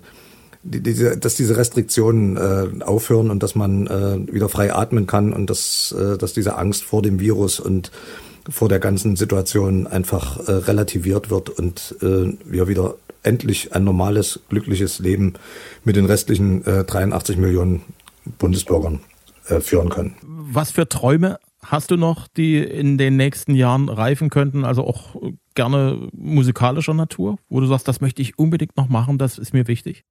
dass 0.63 1.35
diese 1.35 1.55
Restriktionen 1.55 2.81
aufhören 2.81 3.31
und 3.31 3.41
dass 3.41 3.55
man 3.55 3.87
wieder 4.29 4.49
frei 4.49 4.73
atmen 4.73 5.07
kann 5.07 5.31
und 5.31 5.49
dass, 5.49 5.95
dass 6.19 6.33
diese 6.33 6.57
Angst 6.57 6.83
vor 6.83 7.01
dem 7.01 7.21
Virus 7.21 7.61
und 7.61 7.91
vor 8.49 8.67
der 8.67 8.79
ganzen 8.79 9.15
Situation 9.15 9.87
einfach 9.87 10.39
relativiert 10.45 11.29
wird 11.29 11.51
und 11.51 11.95
wir 12.01 12.67
wieder 12.67 12.95
endlich 13.23 13.73
ein 13.73 13.83
normales, 13.83 14.39
glückliches 14.49 14.99
Leben 14.99 15.33
mit 15.83 15.95
den 15.95 16.05
restlichen 16.05 16.65
äh, 16.65 16.83
83 16.83 17.37
Millionen 17.37 17.81
Bundesbürgern 18.37 18.99
äh, 19.47 19.59
führen 19.59 19.89
können. 19.89 20.15
Was 20.21 20.71
für 20.71 20.87
Träume 20.87 21.39
hast 21.63 21.91
du 21.91 21.97
noch, 21.97 22.27
die 22.27 22.57
in 22.57 22.97
den 22.97 23.17
nächsten 23.17 23.53
Jahren 23.55 23.89
reifen 23.89 24.29
könnten? 24.29 24.63
Also 24.63 24.85
auch 24.85 25.15
gerne 25.55 26.09
musikalischer 26.13 26.93
Natur, 26.93 27.37
wo 27.49 27.59
du 27.59 27.67
sagst, 27.67 27.87
das 27.87 28.01
möchte 28.01 28.21
ich 28.21 28.37
unbedingt 28.37 28.77
noch 28.77 28.89
machen, 28.89 29.17
das 29.17 29.37
ist 29.37 29.53
mir 29.53 29.67
wichtig? 29.67 30.05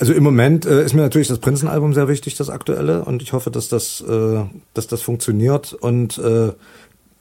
Also 0.00 0.12
im 0.12 0.22
Moment 0.22 0.64
äh, 0.64 0.84
ist 0.84 0.94
mir 0.94 1.02
natürlich 1.02 1.26
das 1.26 1.40
Prinzenalbum 1.40 1.92
sehr 1.92 2.06
wichtig, 2.06 2.36
das 2.36 2.50
aktuelle, 2.50 3.04
und 3.04 3.20
ich 3.20 3.32
hoffe, 3.32 3.50
dass 3.50 3.68
das, 3.68 4.00
äh, 4.00 4.44
dass 4.72 4.86
das 4.86 5.02
funktioniert. 5.02 5.72
Und 5.72 6.18
äh, 6.18 6.52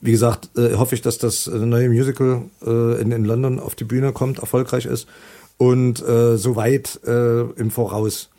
wie 0.02 0.12
gesagt, 0.12 0.50
äh, 0.58 0.76
hoffe 0.76 0.96
ich, 0.96 1.02
dass 1.02 1.18
das 1.18 1.48
äh, 1.48 1.58
neue 1.58 1.90
Musical 1.90 2.44
äh, 2.66 3.02
in, 3.02 3.12
in 3.12 3.26
London 3.26 3.60
auf 3.60 3.76
die 3.76 3.84
Bühne 3.84 4.14
kommt, 4.14 4.40
erfolgreich 4.40 4.86
ist. 4.86 5.08
Und 5.58 6.08
äh, 6.08 6.38
so 6.38 6.56
weit 6.56 7.00
äh, 7.06 7.42
im 7.42 7.72
Voraus 7.72 8.30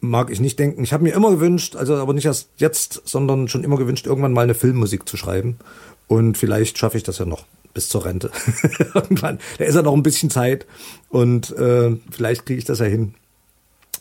mag 0.00 0.30
ich 0.30 0.40
nicht 0.40 0.58
denken. 0.58 0.82
Ich 0.82 0.92
habe 0.92 1.02
mir 1.02 1.14
immer 1.14 1.30
gewünscht, 1.30 1.76
also 1.76 1.96
aber 1.96 2.14
nicht 2.14 2.24
erst 2.24 2.48
jetzt, 2.56 3.02
sondern 3.04 3.48
schon 3.48 3.64
immer 3.64 3.76
gewünscht, 3.76 4.06
irgendwann 4.06 4.32
mal 4.32 4.42
eine 4.42 4.54
Filmmusik 4.54 5.08
zu 5.08 5.16
schreiben. 5.16 5.58
Und 6.06 6.36
vielleicht 6.36 6.78
schaffe 6.78 6.96
ich 6.96 7.02
das 7.02 7.18
ja 7.18 7.24
noch 7.24 7.44
bis 7.74 7.88
zur 7.88 8.04
Rente. 8.04 8.30
irgendwann. 8.94 9.38
Da 9.58 9.64
ist 9.64 9.74
ja 9.74 9.82
noch 9.82 9.94
ein 9.94 10.02
bisschen 10.02 10.30
Zeit. 10.30 10.66
Und 11.08 11.50
äh, 11.56 11.96
vielleicht 12.10 12.46
kriege 12.46 12.58
ich 12.58 12.64
das 12.64 12.78
ja 12.78 12.86
hin 12.86 13.14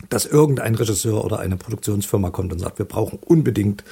dass 0.10 0.26
irgendein 0.26 0.76
Regisseur 0.76 1.24
oder 1.24 1.40
eine 1.40 1.58
Produktionsfirma 1.58 2.30
kommt 2.30 2.54
und 2.54 2.60
sagt, 2.60 2.80
wir 2.80 2.86
brauchen 2.86 3.20
unbedingt 3.20 3.84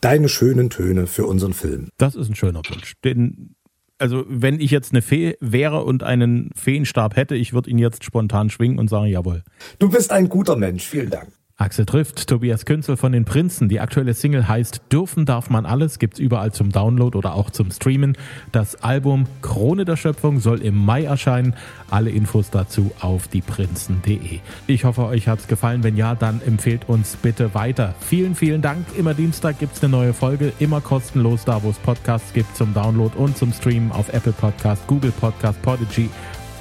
deine 0.00 0.28
schönen 0.28 0.70
Töne 0.70 1.06
für 1.06 1.26
unseren 1.26 1.52
Film. 1.52 1.88
Das 1.98 2.14
ist 2.14 2.28
ein 2.28 2.34
schöner 2.34 2.62
Wunsch. 2.68 2.94
Den, 3.04 3.54
also 3.98 4.24
wenn 4.28 4.60
ich 4.60 4.70
jetzt 4.70 4.92
eine 4.92 5.02
Fee 5.02 5.36
wäre 5.40 5.84
und 5.84 6.02
einen 6.02 6.50
Feenstab 6.54 7.16
hätte, 7.16 7.34
ich 7.34 7.52
würde 7.52 7.70
ihn 7.70 7.78
jetzt 7.78 8.04
spontan 8.04 8.50
schwingen 8.50 8.78
und 8.78 8.88
sagen, 8.88 9.06
jawohl. 9.06 9.42
Du 9.78 9.88
bist 9.88 10.12
ein 10.12 10.28
guter 10.28 10.56
Mensch. 10.56 10.84
Vielen 10.84 11.10
Dank. 11.10 11.28
Axel 11.58 11.86
trifft 11.86 12.26
Tobias 12.26 12.66
Künzel 12.66 12.98
von 12.98 13.12
den 13.12 13.24
Prinzen. 13.24 13.70
Die 13.70 13.80
aktuelle 13.80 14.12
Single 14.12 14.46
heißt 14.46 14.82
Dürfen 14.92 15.24
darf 15.24 15.48
man 15.48 15.64
alles, 15.64 15.98
gibt's 15.98 16.18
überall 16.18 16.52
zum 16.52 16.70
Download 16.70 17.16
oder 17.16 17.32
auch 17.32 17.48
zum 17.48 17.70
Streamen. 17.70 18.14
Das 18.52 18.82
Album 18.82 19.24
Krone 19.40 19.86
der 19.86 19.96
Schöpfung 19.96 20.38
soll 20.38 20.60
im 20.60 20.76
Mai 20.76 21.04
erscheinen. 21.04 21.54
Alle 21.90 22.10
Infos 22.10 22.50
dazu 22.50 22.90
auf 23.00 23.28
dieprinzen.de. 23.28 24.40
Ich 24.66 24.84
hoffe, 24.84 25.06
euch 25.06 25.28
hat's 25.28 25.48
gefallen. 25.48 25.82
Wenn 25.82 25.96
ja, 25.96 26.14
dann 26.14 26.42
empfehlt 26.42 26.90
uns 26.90 27.16
bitte 27.16 27.54
weiter. 27.54 27.94
Vielen, 28.00 28.34
vielen 28.34 28.60
Dank. 28.60 28.84
Immer 28.98 29.14
Dienstag 29.14 29.58
gibt's 29.58 29.82
eine 29.82 29.90
neue 29.90 30.12
Folge, 30.12 30.52
immer 30.58 30.82
kostenlos 30.82 31.46
da, 31.46 31.62
wo 31.62 31.70
es 31.70 31.78
Podcasts 31.78 32.34
gibt 32.34 32.54
zum 32.54 32.74
Download 32.74 33.16
und 33.16 33.38
zum 33.38 33.54
Streamen 33.54 33.92
auf 33.92 34.12
Apple 34.12 34.32
Podcast, 34.32 34.86
Google 34.86 35.12
Podcast, 35.12 35.62
Podigy, 35.62 36.10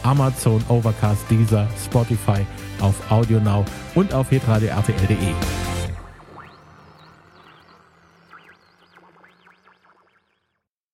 Amazon, 0.03 0.63
Overcast, 0.69 1.29
Deezer, 1.29 1.67
Spotify 1.83 2.45
auf 2.81 3.11
AudioNow 3.11 3.65
und 3.95 4.13
auf 4.13 4.29
hitradio.rtl.de. 4.29 5.84